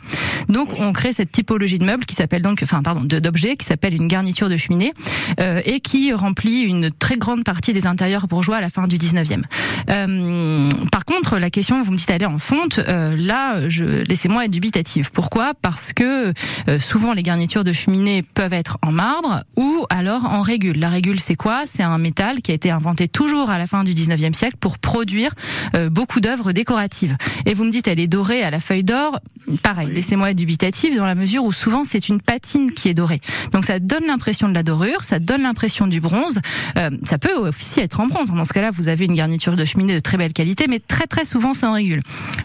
Donc 0.49 0.71
on 0.79 0.93
crée 0.93 1.13
cette 1.13 1.31
typologie 1.33 1.79
de 1.79 1.85
meubles 1.85 2.05
qui 2.05 2.15
s'appelle 2.15 2.43
donc, 2.43 2.61
enfin 2.63 2.83
pardon, 2.83 3.03
de- 3.03 3.21
qui 3.57 3.67
s'appelle 3.67 3.95
une 3.95 4.09
garniture 4.09 4.49
de 4.49 4.57
cheminée 4.57 4.93
euh, 5.41 5.61
et 5.65 5.81
qui 5.81 6.13
remplit 6.13 6.63
une 6.63 6.91
très 6.91 7.17
grande 7.17 7.45
partie 7.45 7.73
des 7.73 7.87
intérieurs 7.87 8.27
bourgeois 8.27 8.57
à 8.57 8.61
la 8.61 8.71
fin 8.71 8.87
du 8.87 8.97
19e. 8.97 9.43
Euh, 9.91 10.69
par 10.91 11.05
contre, 11.05 11.39
la 11.39 11.51
question, 11.51 11.83
vous 11.83 11.93
me 11.93 11.97
dites 11.97 12.11
aller 12.11 12.27
en 12.27 12.39
fonte, 12.39 12.79
euh, 12.79 13.17
là, 13.17 13.69
je, 13.69 13.85
laissez-moi 13.85 14.47
être 14.47 14.51
dubitative. 14.51 15.11
Pourquoi? 15.13 15.53
Parce 15.61 15.93
que 15.93 16.33
euh, 16.69 16.79
souvent 16.79 17.13
les 17.13 17.23
garnitures 17.23 17.65
de 17.65 17.73
cheminée 17.73 18.23
peuvent 18.23 18.53
être 18.53 18.79
en 18.83 18.93
marbre 18.93 19.43
ou 19.57 19.87
alors 19.91 20.25
en 20.25 20.43
régule. 20.43 20.79
La 20.79 20.89
régule, 20.89 21.21
c'est 21.21 21.37
quoi? 21.37 21.63
C'est 21.67 21.83
un 21.83 21.99
métal 21.99 22.43
qui 22.43 22.53
a 22.53 22.55
été 22.55 22.71
inventé 22.71 23.09
toujours 23.09 23.51
à 23.51 23.59
la 23.59 23.67
fin 23.67 23.85
du 23.85 23.93
19e 23.93 24.33
siècle 24.33 24.57
pour 24.59 24.79
produire 24.79 25.33
euh, 25.75 25.91
beaucoup 25.91 26.21
d'œuvres 26.21 26.53
décoratives. 26.53 27.17
Et 27.47 27.55
vous 27.55 27.65
me 27.65 27.71
dites, 27.71 27.89
elle 27.89 28.01
est 28.01 28.07
dorée 28.07 28.43
à 28.43 28.51
la 28.51 28.61
feuille 28.61 28.85
d'or. 28.85 29.19
Pareil, 29.63 29.89
laissez-moi 29.93 30.31
être 30.31 30.37
dubitative 30.37 30.97
dans 30.97 31.07
la 31.07 31.15
mesure 31.15 31.45
où 31.45 31.53
souvent 31.53 31.85
c'est 31.85 32.09
une 32.09 32.21
patine 32.21 32.73
qui 32.73 32.89
est 32.89 32.95
dorée. 32.95 33.21
Donc 33.53 33.65
ça 33.65 33.79
donne 33.79 34.07
l'impression 34.07 34.49
de 34.49 34.55
la 34.55 34.63
dorure, 34.63 35.05
ça 35.05 35.19
donne 35.19 35.43
l'impression 35.43 35.87
du 35.87 36.01
bronze. 36.01 36.41
Euh, 36.79 36.91
ça 37.05 37.19
peut 37.19 37.35
aussi 37.35 37.81
être 37.81 38.01
en 38.01 38.07
bronze. 38.07 38.31
Dans 38.31 38.45
ce 38.45 38.53
cas-là, 38.53 38.71
vous 38.71 38.89
avez 38.89 39.05
une 39.05 39.15
garniture 39.15 39.57
de 39.57 39.65
cheminée 39.65 39.95
de 39.95 40.01
très 40.01 40.17
belle 40.17 40.33
qualité, 40.33 40.67
mais 40.69 40.81
très 40.81 41.07
très 41.07 41.25
souvent 41.25 41.55
c'est 41.55 41.67
en 41.67 41.73
régule. 41.73 42.01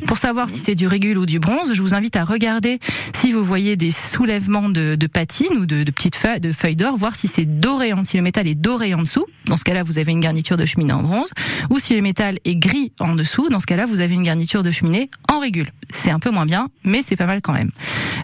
Pour 0.08 0.18
savoir 0.18 0.50
si 0.50 0.60
c'est 0.60 0.76
du 0.76 0.88
régule 0.88 1.18
ou 1.18 1.26
du 1.26 1.40
bronze, 1.40 1.74
je 1.74 1.82
vous 1.82 1.94
invite 1.94 2.16
à 2.16 2.24
regarder 2.24 2.80
si 3.14 3.32
vous 3.32 3.44
voyez 3.44 3.76
des 3.76 3.92
soulèvements 3.92 4.70
de, 4.70 4.98
patines 5.12 5.58
ou 5.58 5.66
de, 5.66 5.84
petites 5.92 6.16
feuilles, 6.16 6.40
de 6.40 6.52
feuilles 6.52 6.76
d'or, 6.76 6.96
voir 6.98 7.16
si 7.16 7.28
c'est 7.28 7.46
doré, 7.46 7.94
si 8.04 8.18
le 8.18 8.24
métal 8.24 8.48
est 8.48 8.56
doré 8.56 8.94
en 8.94 9.02
dessous. 9.02 9.26
Dans 9.46 9.58
ce 9.58 9.64
cas-là, 9.64 9.84
vous 9.84 9.98
avez 9.98 10.12
une 10.12 10.20
garniture 10.20 10.58
de 10.58 10.66
cheminée 10.66 10.94
en 10.94 11.02
bronze. 11.02 11.32
Ou 11.70 11.80
si 11.80 11.96
le 11.96 12.02
métal 12.02 12.38
est 12.46 12.56
gris 12.56 12.92
en 13.00 13.16
dessous, 13.16 13.50
dans 13.50 13.60
ce 13.60 13.66
cas-là, 13.66 13.86
vous 13.86 14.00
avez 14.00 14.14
une 14.14 14.24
garniture 14.24 14.64
de 14.64 14.72
cheminée 14.72 15.10
en 15.28 15.40
régule. 15.40 15.72
C'est 15.92 16.12
un 16.12 16.20
peu 16.20 16.30
moins 16.30 16.46
bien, 16.46 16.70
mais 16.84 17.02
c'est 17.02 17.16
pas 17.16 17.26
mal 17.26 17.42
quand 17.42 17.54
même. 17.54 17.72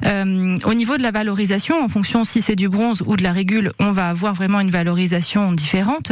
Euh, 0.06 0.58
au 0.66 0.74
niveau 0.74 0.98
de 0.98 1.04
la 1.04 1.12
valorisation, 1.12 1.84
en 1.84 1.88
fonction 1.88 2.24
si 2.24 2.42
c'est 2.42 2.55
du 2.56 2.70
bronze 2.70 3.04
ou 3.06 3.16
de 3.16 3.24
la 3.24 3.32
régule, 3.32 3.72
on 3.80 3.92
va 3.92 4.10
avoir 4.10 4.34
vraiment 4.34 4.60
une 4.60 4.70
valorisation 4.72 5.52
différente. 5.52 6.12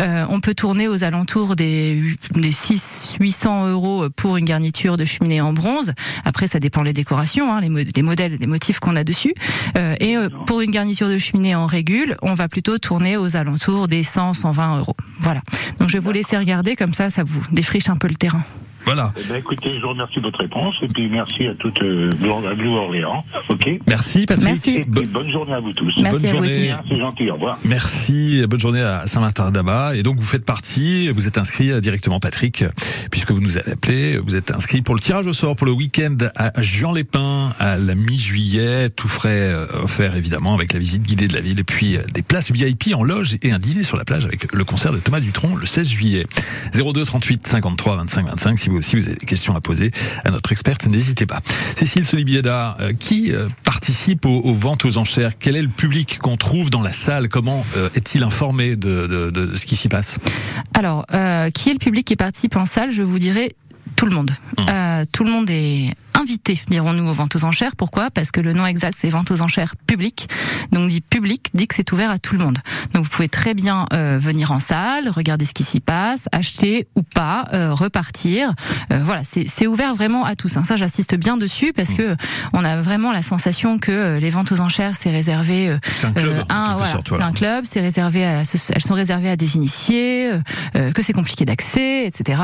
Euh, 0.00 0.24
on 0.28 0.40
peut 0.40 0.54
tourner 0.54 0.88
aux 0.88 1.04
alentours 1.04 1.56
des, 1.56 2.02
des 2.32 2.52
6 2.52 3.16
800 3.20 3.68
euros 3.68 4.08
pour 4.16 4.36
une 4.36 4.44
garniture 4.44 4.96
de 4.96 5.04
cheminée 5.04 5.40
en 5.40 5.52
bronze. 5.52 5.92
Après, 6.24 6.46
ça 6.46 6.58
dépend 6.60 6.82
les 6.82 6.92
décorations, 6.92 7.52
hein, 7.54 7.60
les, 7.60 7.68
mo- 7.68 7.80
les 7.94 8.02
modèles, 8.02 8.36
les 8.38 8.46
motifs 8.46 8.78
qu'on 8.80 8.96
a 8.96 9.04
dessus. 9.04 9.34
Euh, 9.76 9.94
et 10.00 10.16
euh, 10.16 10.28
pour 10.46 10.60
une 10.60 10.70
garniture 10.70 11.08
de 11.08 11.18
cheminée 11.18 11.54
en 11.54 11.66
régule, 11.66 12.16
on 12.22 12.34
va 12.34 12.48
plutôt 12.48 12.78
tourner 12.78 13.16
aux 13.16 13.36
alentours 13.36 13.88
des 13.88 14.02
100 14.02 14.34
120 14.34 14.78
euros. 14.78 14.96
Voilà. 15.20 15.40
Donc 15.78 15.88
je 15.88 15.94
vais 15.94 15.98
vous 16.00 16.12
laisser 16.12 16.36
regarder 16.36 16.76
comme 16.76 16.92
ça, 16.92 17.10
ça 17.10 17.22
vous 17.22 17.40
défriche 17.52 17.88
un 17.88 17.96
peu 17.96 18.08
le 18.08 18.14
terrain. 18.14 18.42
Voilà. 18.84 19.12
Eh 19.18 19.28
ben, 19.28 19.36
écoutez, 19.36 19.74
je 19.76 19.82
vous 19.82 19.88
remercie 19.88 20.16
de 20.16 20.22
votre 20.22 20.40
réponse, 20.40 20.74
et 20.82 20.88
puis 20.88 21.08
merci 21.08 21.46
à 21.46 21.54
toute 21.54 21.82
euh, 21.82 22.10
à 22.48 22.54
Blue 22.54 22.68
Orléans, 22.68 23.24
ok? 23.48 23.80
Merci 23.88 24.26
Patrick. 24.26 24.48
Merci. 24.48 24.76
Et 24.76 24.84
puis, 24.84 25.06
bonne 25.06 25.30
journée 25.30 25.54
à 25.54 25.60
vous 25.60 25.72
tous. 25.72 25.92
Merci 25.98 26.02
bonne 26.02 26.24
à 26.24 26.32
vous 26.32 26.48
journée. 26.48 26.74
C'est 26.88 26.98
gentil, 26.98 27.30
au 27.30 27.34
revoir. 27.34 27.58
Merci, 27.64 28.44
bonne 28.46 28.60
journée 28.60 28.82
à 28.82 29.06
Saint-Martin 29.06 29.50
d'Abat. 29.50 29.96
Et 29.96 30.02
donc 30.02 30.18
vous 30.18 30.26
faites 30.26 30.44
partie, 30.44 31.08
vous 31.08 31.26
êtes 31.26 31.38
inscrit 31.38 31.70
euh, 31.70 31.80
directement 31.80 32.20
Patrick, 32.20 32.64
puisque 33.10 33.30
vous 33.30 33.40
nous 33.40 33.56
avez 33.56 33.72
appelé, 33.72 34.18
vous 34.18 34.36
êtes 34.36 34.50
inscrit 34.50 34.82
pour 34.82 34.94
le 34.94 35.00
tirage 35.00 35.26
au 35.26 35.32
sort 35.32 35.56
pour 35.56 35.66
le 35.66 35.72
week-end 35.72 36.16
à 36.36 36.52
Jean-Lépin 36.60 37.52
à 37.58 37.78
la 37.78 37.94
mi-juillet, 37.94 38.90
tout 38.90 39.08
frais 39.08 39.38
euh, 39.38 39.66
offert 39.82 40.16
évidemment 40.16 40.54
avec 40.54 40.72
la 40.72 40.78
visite 40.78 41.02
guidée 41.02 41.28
de 41.28 41.34
la 41.34 41.40
ville 41.40 41.60
et 41.60 41.64
puis 41.64 41.96
euh, 41.96 42.02
des 42.12 42.22
places 42.22 42.50
VIP 42.50 42.94
en 42.94 43.02
loge 43.02 43.36
et 43.42 43.52
un 43.52 43.58
dîner 43.58 43.84
sur 43.84 43.96
la 43.96 44.04
plage 44.04 44.24
avec 44.24 44.52
le 44.52 44.64
concert 44.64 44.92
de 44.92 44.98
Thomas 44.98 45.20
Dutronc 45.20 45.56
le 45.56 45.66
16 45.66 45.88
juillet. 45.88 46.26
02 46.74 47.04
38 47.04 47.46
53 47.46 47.96
25 47.96 48.26
25 48.26 48.58
si 48.58 48.68
vous 48.68 48.73
aussi 48.76 48.96
vous 48.96 49.06
avez 49.06 49.16
des 49.16 49.26
questions 49.26 49.54
à 49.56 49.60
poser 49.60 49.90
à 50.24 50.30
notre 50.30 50.52
experte, 50.52 50.86
n'hésitez 50.86 51.26
pas. 51.26 51.40
Cécile 51.78 52.04
Solibieda, 52.04 52.76
euh, 52.80 52.92
qui 52.92 53.32
euh, 53.32 53.48
participe 53.64 54.26
aux, 54.26 54.40
aux 54.40 54.54
ventes 54.54 54.84
aux 54.84 54.96
enchères? 54.98 55.32
Quel 55.38 55.56
est 55.56 55.62
le 55.62 55.68
public 55.68 56.18
qu'on 56.20 56.36
trouve 56.36 56.70
dans 56.70 56.82
la 56.82 56.92
salle? 56.92 57.28
Comment 57.28 57.64
euh, 57.76 57.88
est-il 57.94 58.22
informé 58.22 58.76
de, 58.76 59.06
de- 59.06 59.30
de 59.30 59.54
ce 59.56 59.66
qui 59.66 59.76
s'y 59.76 59.88
passe? 59.88 60.16
Alors, 60.74 61.04
euh, 61.14 61.50
qui 61.50 61.70
est 61.70 61.74
le 61.74 61.78
public 61.78 62.06
qui 62.06 62.16
participe 62.16 62.56
en 62.56 62.66
salle? 62.66 62.90
Je 62.90 63.02
vous 63.02 63.18
dirais 63.18 63.54
tout 63.96 64.06
le 64.06 64.14
monde. 64.14 64.30
Euh, 64.68 65.04
tout 65.12 65.24
le 65.24 65.30
monde 65.30 65.48
est 65.50 65.94
invité, 66.18 66.60
dirons-nous, 66.68 67.08
aux 67.08 67.12
ventes 67.12 67.36
aux 67.36 67.44
enchères. 67.44 67.76
Pourquoi? 67.76 68.10
Parce 68.10 68.30
que 68.30 68.40
le 68.40 68.52
nom 68.52 68.66
exact, 68.66 68.96
c'est 68.98 69.08
ventes 69.10 69.30
aux 69.30 69.40
enchères 69.42 69.74
publiques. 69.86 70.28
Donc, 70.72 70.88
dit 70.88 71.00
public, 71.00 71.50
dit 71.54 71.66
que 71.66 71.74
c'est 71.74 71.90
ouvert 71.92 72.10
à 72.10 72.18
tout 72.18 72.34
le 72.36 72.44
monde. 72.44 72.58
Donc, 72.92 73.04
vous 73.04 73.10
pouvez 73.10 73.28
très 73.28 73.54
bien 73.54 73.86
euh, 73.92 74.18
venir 74.20 74.52
en 74.52 74.58
salle, 74.58 75.08
regarder 75.08 75.44
ce 75.44 75.54
qui 75.54 75.64
s'y 75.64 75.80
passe, 75.80 76.28
acheter 76.32 76.86
ou 76.94 77.02
pas, 77.02 77.46
euh, 77.52 77.72
repartir. 77.74 78.52
Euh, 78.92 79.00
voilà, 79.04 79.22
c'est 79.24 79.66
ouvert 79.66 79.94
vraiment 79.94 80.24
à 80.24 80.36
tous. 80.36 80.56
hein. 80.56 80.64
Ça, 80.64 80.76
j'assiste 80.76 81.14
bien 81.16 81.36
dessus 81.36 81.72
parce 81.74 81.94
que 81.94 82.16
on 82.52 82.64
a 82.64 82.76
vraiment 82.80 83.12
la 83.12 83.22
sensation 83.22 83.78
que 83.78 83.90
euh, 83.92 84.18
les 84.20 84.30
ventes 84.30 84.52
aux 84.52 84.60
enchères, 84.60 84.96
c'est 84.96 85.10
réservé 85.10 85.68
euh, 85.68 85.78
C'est 85.94 86.06
un 86.06 86.12
club. 86.12 86.36
euh, 86.72 86.74
voilà, 86.76 86.92
c'est 87.18 87.22
un 87.22 87.32
club, 87.32 87.64
c'est 87.66 87.80
réservé 87.80 88.24
à, 88.24 88.40
elles 88.42 88.82
sont 88.82 88.94
réservées 88.94 89.30
à 89.30 89.36
des 89.36 89.56
initiés, 89.56 90.30
euh, 90.32 90.38
euh, 90.76 90.92
que 90.92 91.02
c'est 91.02 91.12
compliqué 91.12 91.44
d'accès, 91.44 92.06
etc. 92.06 92.40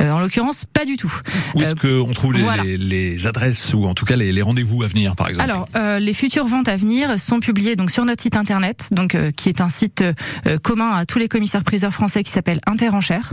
Euh, 0.00 0.10
en 0.10 0.20
l'occurrence, 0.20 0.64
pas 0.72 0.84
du 0.84 0.96
tout. 0.96 1.12
Où 1.54 1.62
est-ce 1.62 1.74
qu'on 1.74 2.12
trouve 2.12 2.34
les, 2.34 2.42
voilà. 2.42 2.62
les- 2.62 2.76
les 2.90 3.26
adresses 3.26 3.72
ou 3.72 3.86
en 3.86 3.94
tout 3.94 4.04
cas 4.04 4.16
les, 4.16 4.32
les 4.32 4.42
rendez-vous 4.42 4.82
à 4.82 4.86
venir, 4.86 5.16
par 5.16 5.28
exemple 5.28 5.48
Alors, 5.48 5.68
euh, 5.76 5.98
les 5.98 6.12
futures 6.12 6.46
ventes 6.46 6.68
à 6.68 6.76
venir 6.76 7.18
sont 7.18 7.40
publiées 7.40 7.76
donc 7.76 7.90
sur 7.90 8.04
notre 8.04 8.22
site 8.22 8.36
internet, 8.36 8.88
donc 8.92 9.14
euh, 9.14 9.30
qui 9.30 9.48
est 9.48 9.60
un 9.60 9.68
site 9.68 10.02
euh, 10.02 10.58
commun 10.62 10.90
à 10.90 11.06
tous 11.06 11.18
les 11.18 11.28
commissaires-priseurs 11.28 11.94
français 11.94 12.22
qui 12.22 12.32
s'appelle 12.32 12.60
Interenchères. 12.66 13.32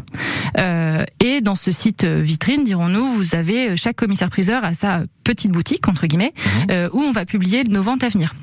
Et 1.20 1.42
dans 1.42 1.56
ce 1.56 1.72
site 1.72 2.06
vitrine, 2.06 2.64
dirons-nous, 2.64 3.08
vous 3.10 3.36
avez 3.36 3.76
chaque 3.76 3.96
commissaire-priseur 3.98 4.64
à 4.64 4.74
sa 4.74 5.04
petite 5.24 5.52
boutique 5.52 5.88
entre 5.88 6.08
guillemets, 6.08 6.34
euh, 6.72 6.90
où 6.94 7.02
on 7.02 7.12
va 7.12 7.26
publier 7.26 7.64
nos 7.66 7.82
ventes 7.82 8.04
à 8.04 8.10
venir. 8.10 8.34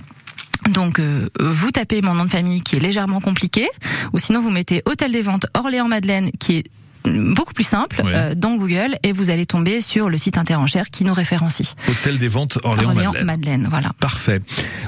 Donc 0.70 0.98
euh, 0.98 1.28
vous 1.40 1.70
tapez 1.70 2.02
mon 2.02 2.14
nom 2.14 2.24
de 2.24 2.30
famille 2.30 2.60
qui 2.60 2.76
est 2.76 2.80
légèrement 2.80 3.20
compliqué, 3.20 3.68
ou 4.12 4.18
sinon 4.18 4.40
vous 4.40 4.50
mettez 4.50 4.82
Hôtel 4.86 5.12
des 5.12 5.22
Ventes 5.22 5.46
Orléans-Madeleine 5.54 6.30
qui 6.38 6.56
est 6.56 6.64
beaucoup 7.06 7.52
plus 7.52 7.64
simple 7.64 8.00
euh, 8.04 8.34
dans 8.34 8.56
Google 8.56 8.96
et 9.02 9.12
vous 9.12 9.30
allez 9.30 9.46
tomber 9.46 9.80
sur 9.80 10.08
le 10.08 10.16
site 10.18 10.38
Interenchères 10.38 10.90
qui 10.90 11.04
nous 11.04 11.12
référencie. 11.14 11.74
Hôtel 11.88 12.18
des 12.18 12.28
ventes 12.28 12.58
Orléans-Madeleine. 12.62 13.06
Orléans-Madeleine, 13.08 13.66
voilà. 13.70 13.90
Parfait. 14.00 14.40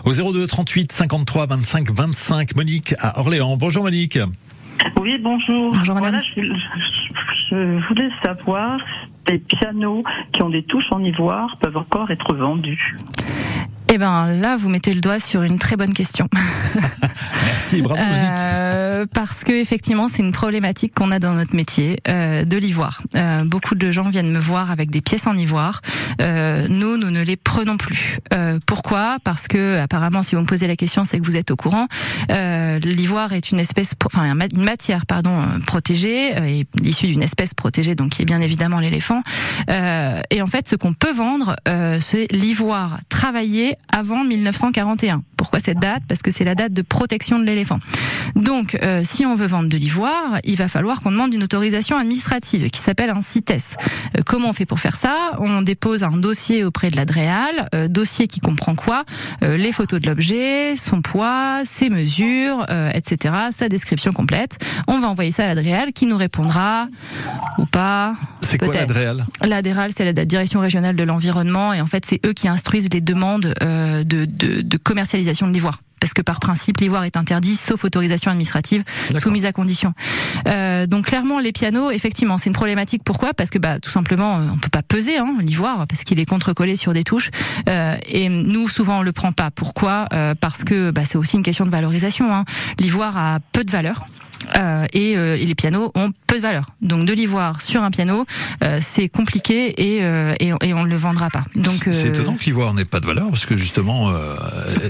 Au 0.05 0.13
02 0.13 0.47
38 0.47 0.93
53 0.93 1.47
25 1.47 1.91
25, 1.93 2.57
Monique 2.57 2.95
à 3.01 3.19
Orléans. 3.21 3.57
Bonjour 3.57 3.83
Monique. 3.83 4.19
Oui, 5.01 5.19
bonjour. 5.23 5.75
Bonjour, 5.77 5.95
madame. 5.95 6.11
Voilà, 6.13 6.25
je, 6.37 6.43
je- 6.43 7.47
je 7.51 7.89
voulais 7.89 8.09
savoir 8.25 8.79
si 9.27 9.33
les 9.33 9.39
pianos 9.39 10.03
qui 10.33 10.43
ont 10.43 10.51
des 10.51 10.63
touches 10.65 10.91
en 10.91 11.03
ivoire 11.03 11.57
peuvent 11.61 11.77
encore 11.77 12.11
être 12.11 12.35
vendus. 12.35 12.97
Eh 13.89 13.99
ben 13.99 14.33
là, 14.33 14.57
vous 14.57 14.69
mettez 14.69 14.93
le 14.93 15.01
doigt 15.01 15.21
sur 15.21 15.43
une 15.43 15.59
très 15.59 15.77
bonne 15.77 15.93
question. 15.93 16.29
Merci, 17.47 17.83
bravo. 17.83 18.01
Euh, 18.01 19.07
parce 19.15 19.45
que 19.45 19.53
effectivement, 19.53 20.09
c'est 20.09 20.23
une 20.23 20.33
problématique 20.33 20.93
qu'on 20.95 21.11
a 21.11 21.19
dans 21.19 21.35
notre 21.35 21.55
métier 21.55 22.01
euh, 22.09 22.45
de 22.45 22.57
l'ivoire. 22.57 23.03
Euh, 23.15 23.45
beaucoup 23.45 23.77
de 23.77 23.91
gens 23.91 24.09
viennent 24.09 24.33
me 24.33 24.41
voir 24.41 24.71
avec 24.71 24.91
des 24.91 25.01
pièces 25.01 25.27
en 25.27 25.37
ivoire. 25.37 25.83
Euh, 26.21 26.67
nous, 26.69 26.97
nous 26.97 27.11
ne 27.11 27.23
les 27.23 27.37
prenons 27.37 27.77
plus. 27.77 28.19
Euh, 28.35 28.59
pourquoi? 28.67 29.19
Parce 29.23 29.47
que 29.47 29.79
apparemment, 29.79 30.23
si 30.23 30.35
vous 30.35 30.41
me 30.41 30.47
posez 30.47 30.67
la 30.67 30.77
question, 30.77 31.05
c'est 31.05 31.19
que 31.19 31.25
vous 31.25 31.37
êtes 31.37 31.51
au 31.53 31.57
courant. 31.57 31.87
Euh, 32.33 32.79
l'ivoire 32.81 33.33
est 33.33 33.53
une 33.53 33.61
espèce, 33.61 33.95
enfin 34.05 34.35
une 34.53 34.65
matière, 34.65 35.07
pardon, 35.07 35.45
protégée, 35.67 36.37
euh, 36.37 36.45
et 36.45 36.67
issue 36.83 37.07
d'une 37.07 37.23
espèce 37.23 37.55
protégée, 37.55 37.95
donc 37.95 38.11
qui 38.11 38.23
est 38.23 38.27
bien 38.27 38.41
évidemment 38.41 38.81
l'éléphant. 38.81 39.23
Euh, 39.71 40.21
et 40.31 40.43
en 40.43 40.47
fait, 40.47 40.69
ce 40.69 40.75
qu'on 40.77 40.93
peut 40.93 41.13
vendre, 41.13 41.57
euh, 41.69 41.99
c'est 42.01 42.27
l'ivoire 42.33 42.99
travaillé 43.09 43.76
avant 43.93 44.25
1941. 44.25 45.23
Pourquoi 45.37 45.59
cette 45.61 45.79
date? 45.79 46.03
Parce 46.09 46.23
que 46.23 46.31
c'est 46.31 46.45
la 46.45 46.55
date 46.55 46.73
de 46.73 46.83
protection 46.83 47.39
de 47.39 47.45
l'éléphant. 47.45 47.79
Donc, 48.35 48.77
euh, 48.83 49.01
si 49.05 49.25
on 49.25 49.35
veut 49.35 49.47
vendre 49.47 49.69
de 49.69 49.77
l'ivoire, 49.77 50.39
il 50.45 50.57
va 50.57 50.69
falloir 50.69 51.01
qu'on 51.01 51.11
demande 51.11 51.33
une 51.33 51.43
autorisation 51.43 51.97
administrative 51.97 52.69
qui 52.71 52.81
s'appelle 52.81 53.11
un 53.11 53.23
CITES. 53.23 53.77
Euh, 54.17 54.21
comment 54.27 54.51
on 54.51 54.53
fait 54.53 54.67
pour 54.67 54.81
faire 54.81 54.97
ça? 54.97 55.33
On 55.39 55.63
dépose 55.63 56.03
un 56.03 56.11
dossier 56.11 56.65
auprès 56.65 56.91
de 56.91 56.97
l'ADREAL, 56.97 57.69
euh, 57.75 57.89
dossier 57.89 58.27
qui 58.27 58.41
comprend 58.41 58.75
quoi? 58.75 59.05
Euh, 59.43 59.57
Les 59.57 59.73
photos 59.73 60.01
de 60.01 60.07
l'objet, 60.09 60.77
son 60.77 61.01
poids, 61.01 61.63
ses 61.65 61.89
mesures, 61.89 62.67
etc., 62.93 63.35
sa 63.51 63.69
description 63.69 64.13
complète. 64.13 64.59
On 64.89 64.99
va 64.99 65.09
envoyer 65.09 65.31
ça 65.31 65.45
à 65.45 65.55
l'ADREAL 65.55 65.93
qui 65.93 66.07
nous 66.07 66.17
répondra 66.17 66.89
ou 67.59 67.67
pas. 67.67 68.15
C'est 68.41 68.59
quoi 68.59 68.69
peut-être. 68.69 68.89
l'adréal? 68.89 69.27
L'ADRAL, 69.43 69.91
c'est 69.95 70.05
la 70.05 70.25
direction 70.25 70.61
régionale 70.61 70.97
de 70.97 71.03
l'environnement, 71.03 71.73
et 71.73 71.81
en 71.81 71.87
fait, 71.87 72.05
c'est 72.07 72.21
eux 72.27 72.33
qui 72.33 72.49
instruisent 72.49 72.89
les 72.93 73.01
demandes 73.01 73.55
de, 74.05 74.25
de, 74.25 74.63
de 74.63 74.77
commercialisation 74.77 75.47
de 75.49 75.53
l'ivoire. 75.53 75.81
Parce 75.99 76.13
que 76.13 76.23
par 76.23 76.41
principe, 76.41 76.79
l'ivoire 76.81 77.05
est 77.05 77.17
interdit, 77.17 77.57
sauf 77.57 77.83
autorisation 77.85 78.31
administrative 78.31 78.85
soumise 79.19 79.47
à 79.47 79.53
condition. 79.53 79.95
Euh, 80.47 80.87
donc 80.87 81.07
clairement, 81.07 81.41
les 81.41 81.53
pianos, 81.53 81.91
effectivement, 81.91 82.37
c'est 82.39 82.51
une 82.51 82.55
problématique. 82.55 83.03
Pourquoi? 83.03 83.33
Parce 83.33 83.49
que 83.49 83.59
bah, 83.59 83.81
tout 83.81 83.91
simplement, 83.91 84.37
euh, 84.37 84.49
on 84.53 84.59
peut 84.59 84.69
pas 84.69 84.83
peser 84.83 85.17
hein, 85.17 85.35
l'ivoire 85.41 85.87
parce 85.87 86.05
qu'il 86.05 86.21
est 86.21 86.27
contre-collé 86.27 86.77
sur 86.77 86.93
des 86.93 87.03
touches. 87.03 87.31
Euh, 87.69 87.97
et 88.07 88.29
nous, 88.29 88.69
souvent, 88.69 88.99
on 88.99 89.03
le 89.03 89.13
prend 89.13 89.33
pas. 89.33 89.51
Pourquoi? 89.51 90.05
Euh, 90.13 90.35
Parce 90.39 90.65
que 90.65 90.91
bah, 90.91 91.03
c'est 91.07 91.17
aussi 91.17 91.39
une 91.39 91.43
question 91.43 91.65
de 91.65 91.71
valorisation. 91.71 92.33
Hein. 92.33 92.45
L'ivoire 92.79 93.17
a 93.17 93.39
peu 93.53 93.65
de 93.65 93.71
valeur. 93.71 94.07
Euh, 94.57 94.87
et, 94.93 95.17
euh, 95.17 95.37
et 95.37 95.45
les 95.45 95.55
pianos 95.55 95.91
ont 95.95 96.13
peu 96.27 96.37
de 96.37 96.41
valeur. 96.43 96.67
Donc 96.81 97.05
de 97.07 97.13
l'ivoire 97.13 97.61
sur 97.61 97.83
un 97.83 97.91
piano, 97.91 98.25
euh, 98.63 98.79
c'est 98.81 99.09
compliqué 99.09 99.75
et, 99.97 100.05
euh, 100.05 100.35
et, 100.41 100.53
et 100.63 100.75
on 100.75 100.85
ne 100.85 100.89
le 100.89 100.97
vendra 100.97 101.31
pas. 101.31 101.45
Donc 101.57 101.89
C'est 101.91 102.07
euh, 102.07 102.13
étonnant 102.13 102.35
que 102.35 102.45
l'ivoire 102.45 102.73
n'ait 102.75 102.85
pas 102.85 103.01
de 103.01 103.07
valeur 103.07 103.29
parce 103.29 103.47
que 103.47 103.59
justement 103.59 104.11
euh, 104.11 104.37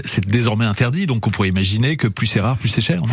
c'est 0.05 0.25
désormais 0.27 0.65
interdit 0.65 1.07
donc 1.07 1.25
on 1.27 1.29
pourrait 1.29 1.49
imaginer 1.49 1.97
que 1.97 2.07
plus 2.07 2.27
c'est 2.27 2.39
rare 2.39 2.57
plus 2.57 2.69
c'est 2.69 2.81
cher 2.81 3.01
non? 3.01 3.07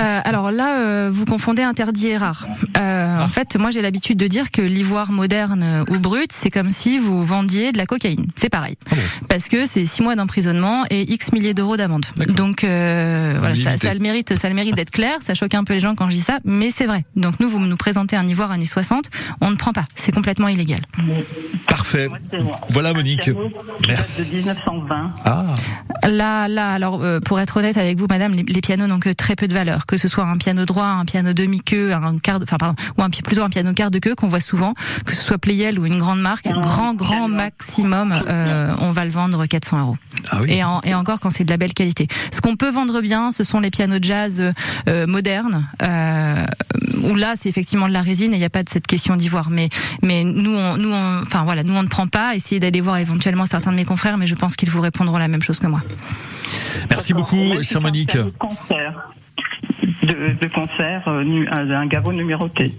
Euh, 0.00 0.20
alors 0.24 0.50
là, 0.50 0.78
euh, 0.78 1.10
vous 1.12 1.24
confondez 1.24 1.62
interdit 1.62 2.08
et 2.08 2.16
rare. 2.16 2.46
Euh, 2.78 3.18
En 3.20 3.28
fait, 3.28 3.56
moi 3.56 3.70
j'ai 3.70 3.82
l'habitude 3.82 4.18
de 4.18 4.26
dire 4.26 4.50
que 4.50 4.62
l'ivoire 4.62 5.12
moderne 5.12 5.84
ou 5.90 5.98
brut, 5.98 6.32
c'est 6.32 6.50
comme 6.50 6.70
si 6.70 6.98
vous 6.98 7.22
vendiez 7.24 7.72
de 7.72 7.78
la 7.78 7.86
cocaïne. 7.86 8.26
C'est 8.36 8.48
pareil. 8.48 8.76
Ah 8.90 8.94
bon 8.94 9.26
Parce 9.28 9.48
que 9.48 9.66
c'est 9.66 9.84
six 9.84 10.02
mois 10.02 10.16
d'emprisonnement 10.16 10.84
et 10.90 11.12
X 11.12 11.32
milliers 11.32 11.54
d'euros 11.54 11.76
d'amende. 11.76 12.06
Donc 12.28 12.64
euh, 12.64 13.36
voilà, 13.38 13.54
ça, 13.76 13.92
le 13.92 14.00
mérite, 14.00 14.36
ça 14.36 14.48
le 14.48 14.54
mérite 14.54 14.74
d'être 14.74 14.90
clair. 14.90 15.18
Ça 15.20 15.34
choque 15.34 15.54
un 15.54 15.64
peu 15.64 15.74
les 15.74 15.80
gens 15.80 15.94
quand 15.94 16.08
je 16.08 16.14
dis 16.16 16.20
ça, 16.22 16.38
mais 16.44 16.70
c'est 16.70 16.86
vrai. 16.86 17.04
Donc 17.16 17.38
nous, 17.40 17.48
vous 17.50 17.58
nous 17.58 17.76
présentez 17.76 18.16
un 18.16 18.26
ivoire 18.26 18.50
années 18.50 18.66
60, 18.66 19.06
on 19.40 19.50
ne 19.50 19.56
prend 19.56 19.72
pas. 19.72 19.84
C'est 19.94 20.12
complètement 20.12 20.48
illégal. 20.48 20.80
Parfait. 21.66 22.08
Voilà 22.70 22.92
Monique. 22.94 23.30
Merci. 23.86 24.30
De 24.30 24.36
1920. 24.36 25.10
Ah 25.24 25.44
Là, 26.08 26.48
là, 26.48 26.72
alors 26.72 27.02
euh, 27.02 27.20
pour 27.20 27.38
être 27.40 27.58
honnête 27.58 27.76
avec 27.76 27.98
vous, 27.98 28.06
madame, 28.08 28.32
les, 28.32 28.42
les 28.42 28.60
pianos 28.60 28.86
n'ont 28.86 28.98
que 29.00 29.10
très 29.10 29.36
peu 29.36 29.46
de 29.48 29.52
valeur. 29.54 29.84
Que 29.90 29.96
ce 29.96 30.06
soit 30.06 30.24
un 30.24 30.36
piano 30.36 30.64
droit, 30.64 30.86
un 30.86 31.04
piano 31.04 31.32
demi-queue, 31.32 31.92
un 31.92 32.16
quart, 32.18 32.38
de, 32.38 32.44
enfin 32.44 32.58
pardon, 32.58 32.76
ou 32.96 33.02
un 33.02 33.10
plutôt 33.10 33.42
un 33.42 33.50
piano 33.50 33.72
quart 33.74 33.90
de 33.90 33.98
queue 33.98 34.14
qu'on 34.14 34.28
voit 34.28 34.38
souvent, 34.38 34.74
que 35.04 35.12
ce 35.16 35.20
soit 35.20 35.36
Pleyel 35.38 35.80
ou 35.80 35.84
une 35.86 35.98
grande 35.98 36.20
marque, 36.20 36.46
Un 36.46 36.60
grand 36.60 36.94
grand 36.94 37.26
piano. 37.26 37.34
maximum, 37.34 38.12
euh, 38.28 38.72
on 38.78 38.92
va 38.92 39.04
le 39.04 39.10
vendre 39.10 39.44
400 39.46 39.80
euros. 39.80 39.96
ah 40.30 40.38
oui. 40.42 40.52
Et, 40.52 40.62
en- 40.62 40.80
et 40.82 40.94
encore 40.94 41.18
quand 41.18 41.30
c'est 41.30 41.42
de 41.42 41.50
la 41.50 41.56
belle 41.56 41.74
qualité. 41.74 42.06
Ce 42.32 42.40
qu'on 42.40 42.54
peut 42.56 42.70
vendre 42.70 43.00
bien, 43.00 43.32
ce 43.32 43.42
sont 43.42 43.58
les 43.58 43.70
pianos 43.70 43.98
de 43.98 44.04
jazz 44.04 44.40
euh, 44.40 44.52
euh, 44.88 45.06
modernes, 45.08 45.66
euh, 45.82 46.44
où 47.02 47.16
là 47.16 47.34
c'est 47.36 47.48
effectivement 47.48 47.88
de 47.88 47.92
la 47.92 48.02
résine 48.02 48.32
et 48.32 48.36
il 48.36 48.38
n'y 48.40 48.44
a 48.44 48.50
pas 48.50 48.62
de 48.62 48.68
cette 48.68 48.86
question 48.86 49.16
d'ivoire. 49.16 49.50
Mais 49.50 49.70
mais 50.02 50.22
nous 50.22 50.54
on, 50.54 50.76
nous 50.76 50.92
on, 50.92 51.22
enfin 51.22 51.42
voilà, 51.44 51.64
nous 51.64 51.74
on 51.74 51.82
ne 51.82 51.88
prend 51.88 52.06
pas. 52.06 52.36
Essayez 52.36 52.60
d'aller 52.60 52.80
voir 52.80 52.98
éventuellement 52.98 53.46
certains 53.46 53.72
de 53.72 53.76
mes 53.76 53.84
confrères, 53.84 54.18
mais 54.18 54.28
je 54.28 54.36
pense 54.36 54.54
qu'ils 54.54 54.70
vous 54.70 54.80
répondront 54.80 55.18
la 55.18 55.26
même 55.28 55.42
chose 55.42 55.58
que 55.58 55.66
moi. 55.66 55.80
Merci 56.90 57.12
beaucoup 57.12 57.60
chère 57.62 57.80
Monique. 57.80 58.16
De 60.02 60.12
concert. 60.12 60.34
De, 60.40 60.46
de 60.46 60.52
concert, 60.52 61.08
euh, 61.08 61.24
nu- 61.24 61.48
un, 61.48 61.86
garrot 61.86 62.12
numéroté. 62.12 62.72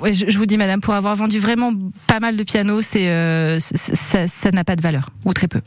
Ouais, 0.00 0.12
Je, 0.12 0.26
je 0.28 0.38
vous 0.38 0.46
dis, 0.46 0.56
madame, 0.56 0.80
pour 0.80 0.94
avoir 0.94 1.14
vendu 1.16 1.38
vraiment 1.38 1.72
pas 2.06 2.20
mal 2.20 2.36
de 2.36 2.42
pianos, 2.42 2.82
c'est 2.82 3.08
euh, 3.08 3.58
ça 3.60 4.26
ça 4.26 4.50
n'a 4.50 4.64
pas 4.64 4.76
de 4.76 4.82
valeur 4.82 5.06
ou 5.24 5.32
très 5.32 5.48
peu. 5.48 5.60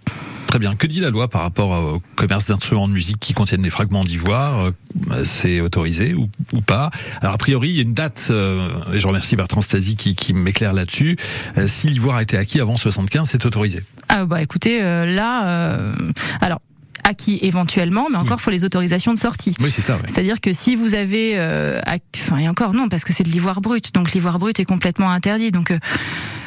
Très 0.48 0.58
bien. 0.58 0.74
Que 0.74 0.88
dit 0.88 1.00
la 1.00 1.12
loi 1.12 1.28
par 1.28 1.42
rapport 1.44 1.70
au 1.70 2.02
commerce 2.16 2.48
d'instruments 2.48 2.88
de 2.88 2.94
musique 2.94 3.20
qui 3.20 3.36
contiennent 3.36 3.62
des 3.62 3.70
fragments 3.70 4.04
d'ivoire 4.04 4.72
Euh, 5.12 5.24
C'est 5.24 5.62
autorisé 5.62 6.16
ou, 6.16 6.28
ou 6.54 6.62
pas 6.62 6.90
Alors 7.22 7.36
a 7.36 7.38
priori, 7.38 7.70
il 7.70 7.76
y 7.76 7.80
a 7.80 7.84
une 7.84 7.94
date, 7.94 8.28
euh, 8.32 8.68
et 8.92 9.00
je 9.00 9.08
remercie 9.08 9.36
Bertrand 9.36 9.62
Stasi 9.62 9.96
qui, 9.96 10.16
qui 10.16 10.34
m'éclaire 10.34 10.74
là-dessus. 10.74 11.18
Euh, 11.60 11.68
si 11.68 11.88
l'ivoire 11.88 12.16
a 12.18 12.24
été 12.24 12.36
acquis 12.36 12.60
avant 12.60 12.78
75, 12.78 13.30
c'est 13.30 13.46
autorisé. 13.46 13.84
Ah 14.08 14.26
bah 14.26 14.42
écoutez, 14.42 14.82
euh, 14.82 15.06
là, 15.06 15.48
euh, 15.50 15.94
alors 16.42 16.62
acquis 17.04 17.40
éventuellement, 17.42 18.08
mais 18.10 18.18
encore 18.18 18.42
faut 18.42 18.52
les 18.52 18.66
autorisations 18.66 19.14
de 19.14 19.20
sortie. 19.20 19.56
Oui, 19.60 19.72
c'est 19.72 19.82
ça. 19.82 19.96
ouais. 19.96 20.02
C'est-à-dire 20.06 20.42
que 20.42 20.54
si 20.54 20.76
vous 20.76 20.96
avez, 20.96 21.38
euh, 21.38 21.80
enfin 22.16 22.38
et 22.38 22.50
encore 22.50 22.74
non, 22.74 22.90
parce 22.90 23.04
que 23.04 23.14
c'est 23.14 23.24
de 23.24 23.30
l'ivoire 23.30 23.62
brut, 23.62 23.94
donc 23.94 24.14
l'ivoire 24.14 24.40
brut 24.40 24.60
est 24.60 24.66
complètement 24.66 25.10
interdit. 25.12 25.52
Donc 25.52 25.72
euh, 25.72 25.80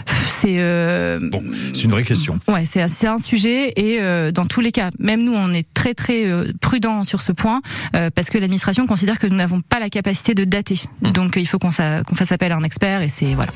c'est 0.07 0.57
euh, 0.59 1.19
Bon, 1.31 1.43
c'est 1.73 1.85
une 1.85 1.91
vraie 1.91 2.03
question. 2.03 2.39
Ouais, 2.49 2.65
c'est 2.65 2.87
c'est 2.89 3.07
un 3.07 3.19
sujet 3.19 3.73
et 3.77 4.01
euh, 4.01 4.33
dans 4.33 4.47
tous 4.47 4.61
les 4.61 4.73
cas, 4.73 4.91
même 4.99 5.23
nous, 5.23 5.35
on 5.35 5.53
est 5.53 5.67
très 5.75 5.95
très 5.95 6.27
euh, 6.27 6.53
prudent 6.61 7.05
sur 7.05 7.23
ce 7.23 7.33
point 7.33 7.61
euh, 7.95 8.11
parce 8.15 8.31
que 8.31 8.39
l'administration 8.39 8.87
considère 8.87 9.19
que 9.19 9.27
nous 9.27 9.37
n'avons 9.37 9.61
pas 9.61 9.81
la 9.81 9.91
capacité 9.91 10.35
de 10.35 10.45
dater. 10.45 10.81
Donc 11.01 11.37
euh, 11.37 11.41
il 11.41 11.47
faut 11.47 11.59
qu'on 11.59 11.71
fasse 11.71 12.33
appel 12.33 12.53
à 12.53 12.57
un 12.57 12.63
expert 12.63 13.03
et 13.03 13.09
c'est 13.09 13.35
voilà. 13.35 13.53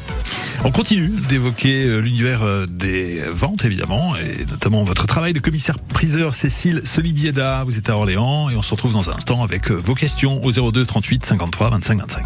On 0.65 0.71
continue 0.71 1.13
d'évoquer 1.29 2.01
l'univers 2.01 2.67
des 2.67 3.23
ventes, 3.31 3.65
évidemment, 3.65 4.17
et 4.17 4.45
notamment 4.47 4.85
votre 4.85 5.07
travail 5.07 5.33
de 5.33 5.39
commissaire-priseur 5.39 6.35
Cécile 6.35 6.83
Solibieda. 6.85 7.63
Vous 7.65 7.79
êtes 7.79 7.91
à 7.91 7.97
Orléans 7.97 8.51
et 8.51 8.57
on 8.57 8.63
se 8.63 8.71
retrouve 8.71 8.93
dans 8.93 9.11
un 9.11 9.15
instant 9.15 9.45
avec 9.45 9.71
vos 9.71 9.95
questions 9.95 10.43
au 10.43 10.51
02 10.51 10.85
38 10.85 11.27
53 11.27 11.71
25 11.71 12.01
25. 12.01 12.25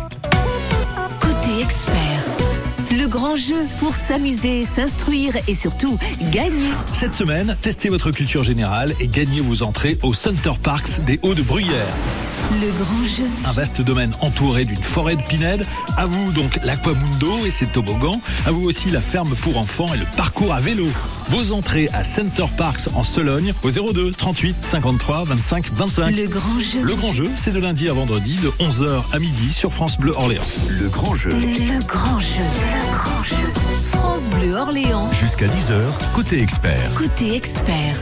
Côté 1.21 1.63
expert. 1.63 2.20
Grand 3.11 3.35
jeu 3.35 3.67
pour 3.81 3.97
s'amuser, 3.97 4.65
s'instruire 4.65 5.35
et 5.49 5.55
surtout 5.55 5.99
gagner. 6.31 6.71
Cette 6.93 7.17
semaine, 7.17 7.57
testez 7.61 7.89
votre 7.89 8.13
culture 8.13 8.45
générale 8.45 8.95
et 9.01 9.09
gagnez 9.09 9.41
vos 9.41 9.65
entrées 9.65 9.99
au 10.05 10.13
Center 10.13 10.53
Parks 10.63 11.01
des 11.05 11.19
Hauts-de-Bruyères. 11.25 11.97
Le 12.51 12.73
grand 12.73 13.05
jeu. 13.05 13.29
Un 13.45 13.53
vaste 13.53 13.81
domaine 13.81 14.13
entouré 14.21 14.65
d'une 14.65 14.83
forêt 14.83 15.15
de 15.15 15.23
pinèdes. 15.23 15.65
À 15.97 16.07
vous 16.07 16.33
donc 16.33 16.59
l'Aquamundo 16.65 17.47
et 17.47 17.51
ses 17.51 17.67
toboggans. 17.67 18.21
À 18.45 18.51
vous 18.51 18.63
aussi 18.63 18.91
la 18.91 19.01
ferme 19.01 19.37
pour 19.37 19.57
enfants 19.57 19.95
et 19.95 19.97
le 19.97 20.05
parcours 20.17 20.53
à 20.53 20.61
vélo. 20.61 20.89
Vos 21.29 21.53
entrées 21.53 21.89
à 21.93 22.03
Center 22.03 22.47
Parks 22.57 22.89
en 22.95 23.05
Sologne 23.05 23.55
au 23.63 23.71
02 23.71 24.11
38 24.11 24.57
53 24.63 25.25
25 25.25 25.73
25. 25.73 26.17
Le 26.17 26.27
grand 26.27 26.59
jeu. 26.59 26.83
Le 26.83 26.95
grand 26.97 27.13
jeu, 27.13 27.31
c'est 27.37 27.53
de 27.53 27.61
lundi 27.61 27.89
à 27.89 27.93
vendredi 27.93 28.37
de 28.37 28.49
11h 28.65 29.03
à 29.13 29.19
midi 29.21 29.53
sur 29.53 29.73
France 29.73 29.97
Bleu 29.99 30.13
Orléans. 30.17 30.43
Le 30.69 30.89
grand 30.89 31.15
jeu. 31.15 31.31
Le 31.31 31.85
grand 31.87 32.19
jeu. 32.19 32.41
Le 32.41 33.05
grand 33.05 33.23
jeu. 33.25 33.37
France 33.93 34.29
Bleu 34.31 34.55
Orléans. 34.55 35.09
Jusqu'à 35.13 35.47
10h, 35.47 35.93
côté 36.15 36.43
expert. 36.43 36.95
Côté 36.95 37.37
expert. 37.37 38.01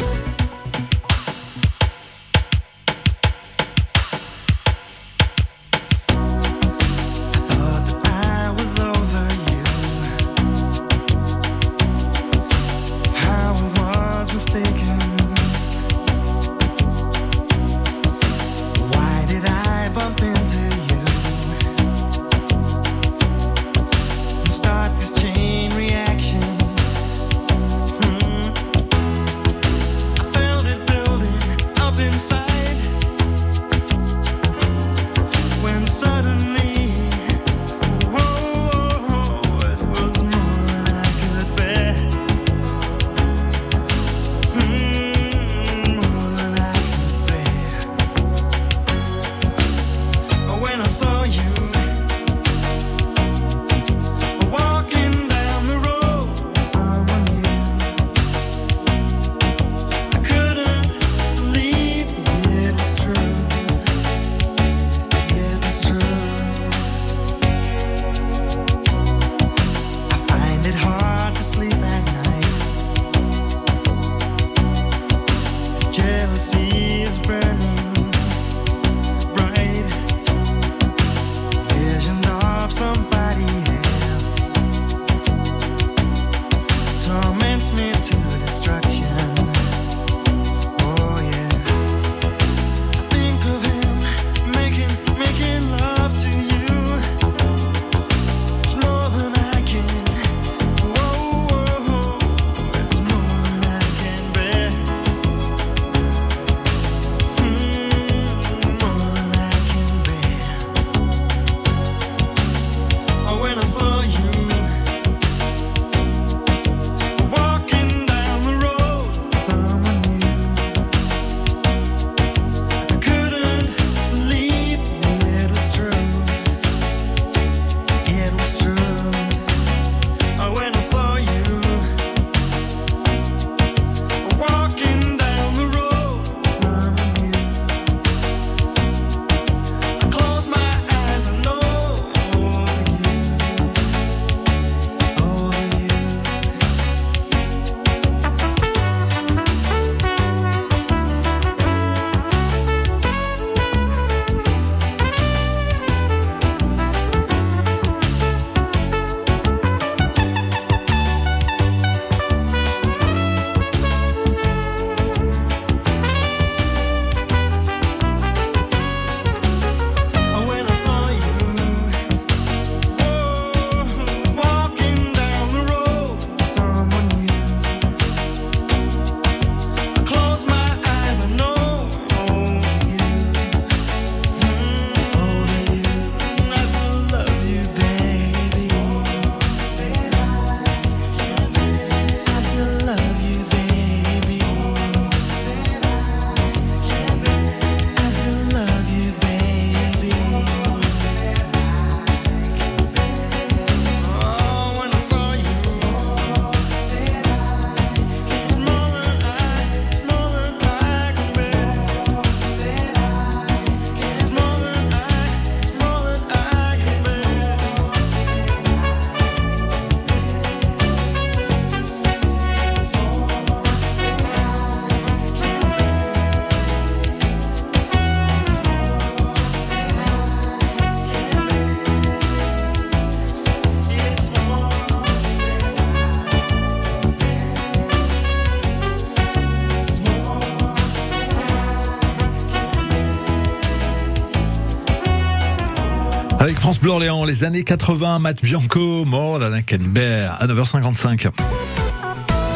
France 246.68 246.81
Bleu 246.81 246.90
Orléans, 246.90 247.24
les 247.24 247.44
années 247.44 247.64
80, 247.64 248.18
Matt 248.18 248.42
Bianco, 248.42 249.07
More 249.07 249.40
than 249.40 249.57
I 249.57 249.64
can 249.64 249.78
bear, 249.87 250.37
à 250.38 250.46
9h55. 250.46 251.31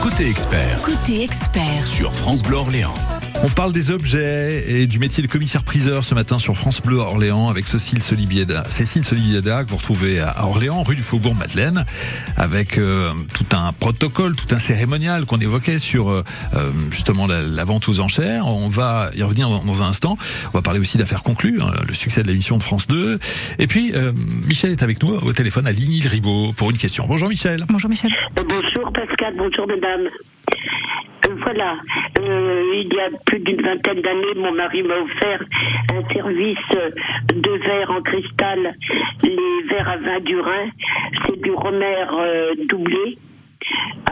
Côté 0.03 0.29
expert 0.29 0.83
Côté 0.83 1.23
expert, 1.23 1.87
sur 1.87 2.13
France 2.13 2.43
Bleu 2.43 2.59
Orléans. 2.59 2.93
On 3.45 3.49
parle 3.49 3.73
des 3.73 3.91
objets 3.91 4.71
et 4.71 4.87
du 4.87 5.01
métier 5.01 5.21
de 5.21 5.29
commissaire-priseur 5.29 6.05
ce 6.05 6.15
matin 6.15 6.39
sur 6.39 6.57
France 6.57 6.81
Bleu 6.81 6.99
Orléans 6.99 7.49
avec 7.49 7.67
Cécile 7.67 8.01
Solibieda. 8.01 8.63
Cécile 8.71 9.05
Solibieda 9.05 9.65
que 9.65 9.71
vous 9.71 9.79
retrouvez 9.79 10.21
à 10.21 10.45
Orléans, 10.47 10.85
rue 10.85 10.95
du 10.95 11.03
Faubourg 11.03 11.35
Madeleine, 11.35 11.85
avec 12.37 12.79
euh, 12.79 13.11
tout 13.35 13.57
un 13.57 13.73
protocole, 13.73 14.37
tout 14.37 14.55
un 14.55 14.61
cérémonial 14.61 15.27
qu'on 15.27 15.39
évoquait 15.39 15.79
sur 15.79 16.09
euh, 16.11 16.23
euh, 16.55 16.71
justement 16.93 17.27
la, 17.27 17.43
la 17.43 17.65
vente 17.65 17.89
aux 17.89 17.99
enchères. 17.99 18.47
On 18.47 18.69
va 18.69 19.11
y 19.17 19.25
revenir 19.25 19.49
dans, 19.49 19.65
dans 19.65 19.83
un 19.83 19.89
instant. 19.89 20.17
On 20.55 20.59
va 20.59 20.63
parler 20.63 20.79
aussi 20.79 20.97
d'affaires 20.97 21.25
conclues, 21.25 21.61
hein, 21.61 21.73
le 21.85 21.95
succès 21.95 22.23
de 22.23 22.29
l'émission 22.29 22.59
de 22.59 22.63
France 22.63 22.87
2. 22.87 23.19
Et 23.59 23.67
puis 23.67 23.91
euh, 23.93 24.13
Michel 24.47 24.71
est 24.71 24.85
avec 24.85 25.03
nous 25.03 25.15
au 25.15 25.33
téléphone 25.33 25.67
à 25.67 25.73
Ligny-le-Ribaud 25.73 26.53
pour 26.53 26.71
une 26.71 26.79
question. 26.79 27.07
Bonjour 27.09 27.29
Michel. 27.29 27.65
Bonjour 27.69 27.91
Michel. 27.91 28.13
Bonjour 28.37 28.93
Pascal, 28.93 29.35
bonjour 29.37 29.67
mesdames. 29.67 30.09
Voilà, 31.43 31.77
euh, 32.21 32.73
il 32.75 32.95
y 32.95 33.01
a 33.01 33.09
plus 33.27 33.41
d'une 33.41 33.61
vingtaine 33.63 34.01
d'années, 34.01 34.35
mon 34.37 34.53
mari 34.53 34.83
m'a 34.83 34.95
offert 34.97 35.43
un 35.93 36.15
service 36.15 36.59
de 37.35 37.51
verre 37.51 37.91
en 37.91 38.01
cristal, 38.01 38.75
les 39.23 39.63
verres 39.69 39.89
à 39.89 39.97
vin 39.97 40.21
du 40.21 40.39
Rhin. 40.39 40.71
C'est 41.27 41.41
du 41.41 41.51
Romer 41.51 42.07
euh, 42.13 42.55
doublé. 42.69 43.19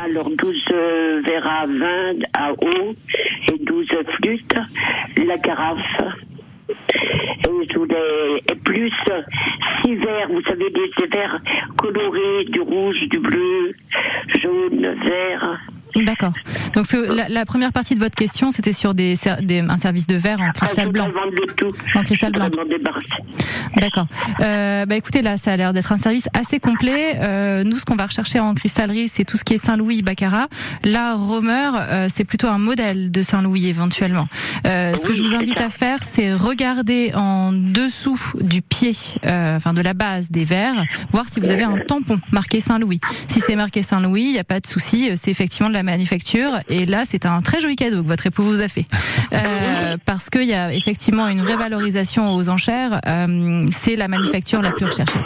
Alors 0.03 0.29
12 0.31 0.57
euh, 0.73 1.23
verres 1.27 1.47
à 1.47 1.66
vin 1.66 2.12
à 2.35 2.53
eau 2.53 2.95
et 3.53 3.59
12 3.64 3.88
flûtes, 4.16 4.59
la 5.25 5.38
carafe. 5.38 5.79
Et 6.93 8.53
et 8.53 8.55
plus 8.64 8.93
six 9.83 9.95
verres, 9.95 10.29
vous 10.31 10.43
savez, 10.43 10.71
des 10.71 11.07
verres 11.07 11.38
colorés, 11.77 12.45
du 12.49 12.61
rouge, 12.61 13.01
du 13.11 13.19
bleu, 13.19 13.73
jaune, 14.29 14.97
vert. 15.05 15.61
D'accord. 15.96 16.33
Donc 16.74 16.87
ce 16.87 16.96
la, 17.14 17.29
la 17.29 17.44
première 17.44 17.72
partie 17.72 17.94
de 17.94 18.00
votre 18.00 18.14
question, 18.14 18.50
c'était 18.50 18.72
sur 18.72 18.94
des, 18.94 19.14
des- 19.42 19.61
un 19.61 19.76
service 19.76 20.07
de 20.07 20.16
verre 20.16 20.40
en 20.40 20.50
cristal 20.53 20.87
Ah, 20.88 20.92
blanc. 20.92 21.09
tout. 21.57 21.68
En 21.94 22.03
cristal 22.03 22.33
blanc. 22.33 22.48
D'accord. 23.76 24.07
Euh, 24.42 24.87
bah 24.87 24.96
écoutez, 24.96 25.22
là, 25.22 25.37
ça 25.37 25.53
a 25.53 25.57
l'air 25.57 25.72
d'être 25.72 25.92
un 25.92 25.96
service 25.96 26.29
assez 26.35 26.59
complet. 26.61 27.16
Euh, 27.18 27.64
nous, 27.64 27.79
ce 27.79 27.85
qu'on 27.85 27.96
va 27.96 28.07
rechercher 28.07 28.40
en 28.40 28.55
cristallerie, 28.55 29.09
c'est 29.09 29.24
tout 29.24 29.37
ce 29.37 29.44
qui 29.44 29.55
est 29.55 29.59
Saint-Louis, 29.59 30.03
Baccarat. 30.03 30.48
Là, 30.85 31.14
Romer, 31.14 31.70
euh, 31.79 32.09
c'est 32.12 32.24
plutôt 32.24 32.48
un 32.48 32.59
modèle 32.59 33.11
de 33.11 33.22
Saint-Louis 33.22 33.66
éventuellement. 33.66 34.29
Euh, 34.66 34.94
ce 34.94 35.05
que 35.07 35.12
je 35.12 35.22
vous 35.22 35.35
invite 35.35 35.61
à 35.61 35.70
faire, 35.70 35.98
c'est 36.03 36.33
regarder 36.35 37.12
en 37.14 37.53
dessous 37.53 38.20
du 38.40 38.62
pied, 38.62 38.92
euh, 39.26 39.57
enfin 39.57 39.72
de 39.72 39.83
la 39.83 39.94
base 39.94 40.31
des 40.31 40.44
verres, 40.44 40.85
voir 41.11 41.29
si 41.29 41.40
vous 41.40 41.50
avez 41.50 41.64
un 41.64 41.79
tampon 41.79 42.18
marqué 42.33 42.61
Saint-Louis. 42.61 43.00
Si 43.29 43.40
c'est 43.40 43.57
marqué 43.57 43.83
Saint-Louis, 43.83 44.22
il 44.22 44.33
n'y 44.33 44.38
a 44.38 44.44
pas 44.44 44.61
de 44.61 44.66
souci. 44.66 45.11
C'est 45.16 45.31
effectivement 45.31 45.68
de 45.68 45.74
la 45.74 45.80
manufacture. 45.83 46.59
Et 46.69 46.87
là, 46.87 47.03
c'est 47.05 47.27
un 47.27 47.40
très 47.43 47.61
joli 47.61 47.77
cadeau 47.77 48.03
que 48.03 48.09
votre 48.09 48.27
époux 48.27 48.43
vous 48.43 48.62
a 48.62 48.69
fait. 48.69 48.87
Euh, 49.33 49.97
parce 50.07 50.29
qu'il 50.29 50.45
y 50.45 50.55
a 50.55 50.73
effectivement 50.73 51.29
une 51.29 51.43
vraie 51.43 51.57
valorisation 51.57 52.35
aux 52.35 52.49
enchères. 52.49 53.01
Euh, 53.07 53.64
c'est 53.71 53.95
la 53.95 54.09
manufacture 54.09 54.61
la 54.61 54.73
plus 54.73 54.87
recherchée. 54.87 55.21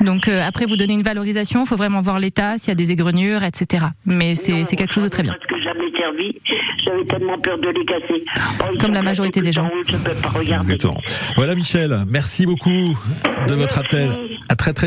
Donc 0.00 0.28
euh, 0.28 0.42
après, 0.46 0.66
vous 0.66 0.76
donnez 0.76 0.92
une 0.92 1.02
valorisation, 1.02 1.64
il 1.64 1.66
faut 1.66 1.76
vraiment 1.76 2.02
voir 2.02 2.18
l'état, 2.18 2.58
s'il 2.58 2.68
y 2.68 2.72
a 2.72 2.74
des 2.74 2.92
égreniures, 2.92 3.42
etc. 3.42 3.86
Mais 4.04 4.34
c'est 4.34 4.64
quelque 4.76 4.92
chose 4.92 5.04
de 5.04 5.08
très 5.08 5.22
bien. 5.22 5.32
Parce 5.32 5.46
que 5.46 5.62
j'avais 5.62 5.90
servi, 5.98 6.38
j'avais 6.84 7.04
tellement 7.04 7.38
peur 7.38 7.58
de 7.58 7.68
les 7.68 7.84
casser. 7.84 8.24
Oh, 8.60 8.64
ils 8.72 8.78
Comme 8.78 8.92
la 8.92 9.02
majorité 9.02 9.40
des 9.40 9.52
gens. 9.52 9.64
en 9.64 9.68
haut, 9.68 9.82
Je 9.86 9.96
peux 9.96 10.14
pas 10.14 10.28
regarder. 10.28 10.74
Exactement. 10.74 11.00
Voilà 11.36 11.54
Michel, 11.54 12.04
merci 12.08 12.44
beaucoup 12.44 12.98
de 13.48 13.54
votre 13.54 13.78
appel. 13.78 14.10
À 14.48 14.56
très 14.56 14.72
très 14.72 14.82